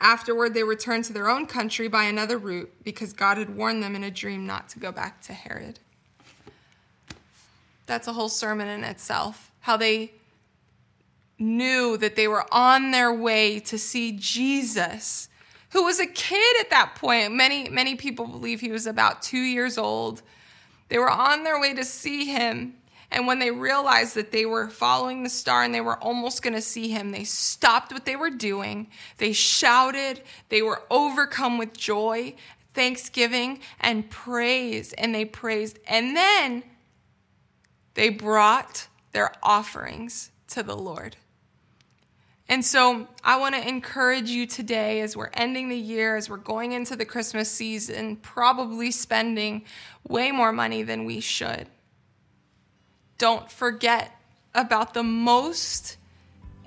Afterward, 0.00 0.54
they 0.54 0.62
returned 0.62 1.04
to 1.04 1.12
their 1.12 1.28
own 1.28 1.46
country 1.46 1.88
by 1.88 2.04
another 2.04 2.38
route 2.38 2.72
because 2.84 3.12
God 3.12 3.36
had 3.36 3.56
warned 3.56 3.82
them 3.82 3.96
in 3.96 4.04
a 4.04 4.10
dream 4.10 4.46
not 4.46 4.68
to 4.70 4.78
go 4.78 4.92
back 4.92 5.20
to 5.22 5.32
Herod. 5.32 5.80
That's 7.86 8.06
a 8.06 8.12
whole 8.12 8.28
sermon 8.28 8.68
in 8.68 8.84
itself. 8.84 9.50
How 9.60 9.76
they 9.76 10.12
knew 11.38 11.96
that 11.96 12.16
they 12.16 12.28
were 12.28 12.44
on 12.52 12.90
their 12.90 13.12
way 13.12 13.60
to 13.60 13.78
see 13.78 14.12
Jesus, 14.12 15.28
who 15.70 15.84
was 15.84 15.98
a 15.98 16.06
kid 16.06 16.60
at 16.60 16.70
that 16.70 16.94
point. 16.96 17.32
Many, 17.32 17.68
many 17.68 17.94
people 17.94 18.26
believe 18.26 18.60
he 18.60 18.70
was 18.70 18.86
about 18.86 19.22
two 19.22 19.38
years 19.38 19.78
old. 19.78 20.22
They 20.88 20.98
were 20.98 21.10
on 21.10 21.44
their 21.44 21.60
way 21.60 21.74
to 21.74 21.84
see 21.84 22.26
him. 22.26 22.74
And 23.10 23.26
when 23.26 23.38
they 23.38 23.50
realized 23.50 24.14
that 24.16 24.32
they 24.32 24.44
were 24.44 24.68
following 24.68 25.22
the 25.22 25.30
star 25.30 25.62
and 25.64 25.74
they 25.74 25.80
were 25.80 25.96
almost 25.98 26.42
going 26.42 26.54
to 26.54 26.60
see 26.60 26.88
him, 26.88 27.10
they 27.10 27.24
stopped 27.24 27.92
what 27.92 28.04
they 28.04 28.16
were 28.16 28.30
doing. 28.30 28.88
They 29.16 29.32
shouted. 29.32 30.22
They 30.50 30.62
were 30.62 30.82
overcome 30.90 31.56
with 31.58 31.76
joy, 31.76 32.34
thanksgiving, 32.74 33.60
and 33.80 34.10
praise. 34.10 34.92
And 34.92 35.14
they 35.14 35.24
praised. 35.24 35.78
And 35.88 36.16
then 36.16 36.64
They 37.94 38.10
brought 38.10 38.86
their 39.10 39.32
offerings 39.42 40.30
to 40.48 40.62
the 40.62 40.76
Lord. 40.76 41.16
And 42.48 42.64
so 42.64 43.08
I 43.24 43.38
want 43.38 43.56
to 43.56 43.68
encourage 43.68 44.30
you 44.30 44.46
today 44.46 45.00
as 45.00 45.16
we're 45.16 45.30
ending 45.34 45.68
the 45.68 45.76
year, 45.76 46.16
as 46.16 46.30
we're 46.30 46.36
going 46.36 46.72
into 46.72 46.94
the 46.94 47.04
Christmas 47.04 47.50
season, 47.50 48.16
probably 48.16 48.92
spending 48.92 49.64
way 50.06 50.30
more 50.30 50.52
money 50.52 50.84
than 50.84 51.04
we 51.04 51.18
should. 51.18 51.66
Don't 53.18 53.50
forget 53.50 54.12
about 54.54 54.94
the 54.94 55.02
most 55.02 55.96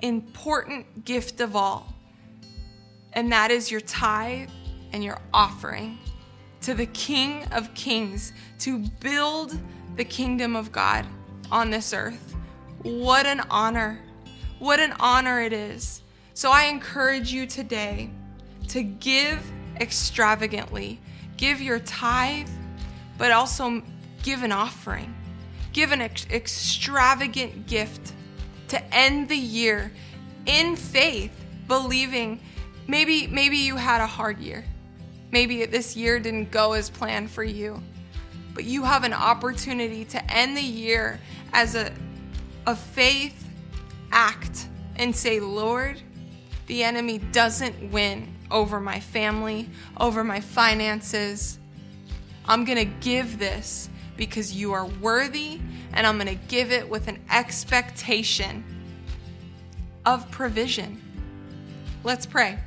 important 0.02 1.06
gift 1.06 1.40
of 1.40 1.56
all, 1.56 1.94
and 3.14 3.32
that 3.32 3.50
is 3.50 3.70
your 3.70 3.80
tithe 3.80 4.50
and 4.92 5.02
your 5.02 5.18
offering 5.32 5.98
to 6.60 6.74
the 6.74 6.84
King 6.86 7.44
of 7.52 7.72
Kings 7.72 8.34
to 8.58 8.80
build 9.00 9.58
the 9.96 10.04
kingdom 10.04 10.54
of 10.54 10.70
God 10.70 11.06
on 11.50 11.70
this 11.70 11.94
earth. 11.94 12.36
What 12.82 13.24
an 13.24 13.40
honor! 13.50 13.98
What 14.58 14.78
an 14.78 14.92
honor 15.00 15.40
it 15.40 15.54
is. 15.54 16.02
So 16.34 16.50
I 16.50 16.64
encourage 16.64 17.32
you 17.32 17.46
today 17.46 18.10
to 18.68 18.82
give 18.82 19.42
extravagantly. 19.80 21.00
Give 21.38 21.62
your 21.62 21.78
tithe, 21.80 22.48
but 23.16 23.32
also 23.32 23.82
give 24.22 24.42
an 24.42 24.52
offering. 24.52 25.14
Give 25.72 25.92
an 25.92 26.00
ex- 26.00 26.26
extravagant 26.30 27.66
gift 27.66 28.12
to 28.68 28.94
end 28.94 29.28
the 29.28 29.36
year 29.36 29.92
in 30.46 30.76
faith, 30.76 31.32
believing 31.68 32.40
maybe 32.86 33.26
maybe 33.26 33.58
you 33.58 33.76
had 33.76 34.00
a 34.00 34.06
hard 34.06 34.38
year. 34.38 34.64
Maybe 35.30 35.64
this 35.64 35.96
year 35.96 36.20
didn't 36.20 36.50
go 36.50 36.72
as 36.72 36.90
planned 36.90 37.30
for 37.30 37.42
you. 37.42 37.82
But 38.54 38.64
you 38.64 38.84
have 38.84 39.04
an 39.04 39.14
opportunity 39.14 40.04
to 40.06 40.32
end 40.32 40.56
the 40.56 40.62
year 40.62 41.18
as 41.54 41.74
a, 41.74 41.90
a 42.66 42.76
faith 42.76 43.48
act 44.10 44.68
and 44.96 45.16
say, 45.16 45.40
Lord, 45.40 46.00
the 46.66 46.84
enemy 46.84 47.18
doesn't 47.18 47.90
win 47.90 48.28
over 48.50 48.78
my 48.78 49.00
family, 49.00 49.70
over 49.98 50.22
my 50.22 50.40
finances. 50.40 51.58
I'm 52.44 52.64
going 52.64 52.78
to 52.78 52.84
give 53.00 53.38
this 53.38 53.88
because 54.16 54.54
you 54.54 54.72
are 54.72 54.86
worthy, 54.86 55.60
and 55.92 56.06
I'm 56.06 56.16
going 56.18 56.28
to 56.28 56.46
give 56.46 56.72
it 56.72 56.88
with 56.88 57.08
an 57.08 57.18
expectation 57.30 58.64
of 60.04 60.30
provision. 60.30 61.00
Let's 62.04 62.26
pray. 62.26 62.58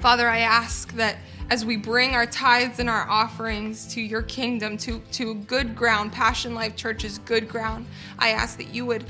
Father, 0.00 0.28
I 0.28 0.38
ask 0.38 0.92
that 0.94 1.16
as 1.48 1.64
we 1.64 1.76
bring 1.76 2.14
our 2.14 2.26
tithes 2.26 2.78
and 2.80 2.90
our 2.90 3.08
offerings 3.08 3.86
to 3.94 4.00
your 4.00 4.22
kingdom, 4.22 4.76
to, 4.78 5.00
to 5.12 5.34
good 5.34 5.76
ground, 5.76 6.12
Passion 6.12 6.54
Life 6.54 6.76
Church's 6.76 7.18
good 7.18 7.48
ground, 7.48 7.86
I 8.18 8.30
ask 8.30 8.58
that 8.58 8.74
you 8.74 8.84
would 8.86 9.04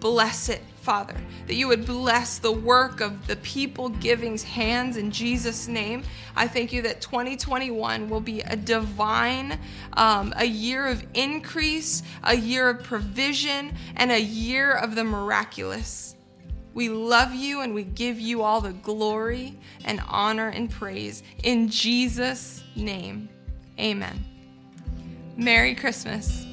bless 0.00 0.48
it, 0.48 0.62
Father, 0.84 1.16
that 1.46 1.54
you 1.54 1.66
would 1.66 1.86
bless 1.86 2.38
the 2.38 2.52
work 2.52 3.00
of 3.00 3.26
the 3.26 3.36
people 3.36 3.88
giving's 3.88 4.42
hands 4.42 4.98
in 4.98 5.10
Jesus' 5.10 5.66
name. 5.66 6.02
I 6.36 6.46
thank 6.46 6.74
you 6.74 6.82
that 6.82 7.00
2021 7.00 8.10
will 8.10 8.20
be 8.20 8.42
a 8.42 8.54
divine, 8.54 9.58
um, 9.94 10.34
a 10.36 10.44
year 10.44 10.86
of 10.86 11.02
increase, 11.14 12.02
a 12.22 12.36
year 12.36 12.68
of 12.68 12.82
provision, 12.82 13.74
and 13.96 14.12
a 14.12 14.20
year 14.20 14.72
of 14.72 14.94
the 14.94 15.04
miraculous. 15.04 16.16
We 16.74 16.90
love 16.90 17.34
you 17.34 17.62
and 17.62 17.74
we 17.74 17.84
give 17.84 18.20
you 18.20 18.42
all 18.42 18.60
the 18.60 18.74
glory 18.74 19.56
and 19.86 20.02
honor 20.06 20.48
and 20.48 20.70
praise. 20.70 21.22
In 21.42 21.70
Jesus' 21.70 22.62
name, 22.76 23.30
amen. 23.78 24.22
Merry 25.38 25.74
Christmas. 25.74 26.44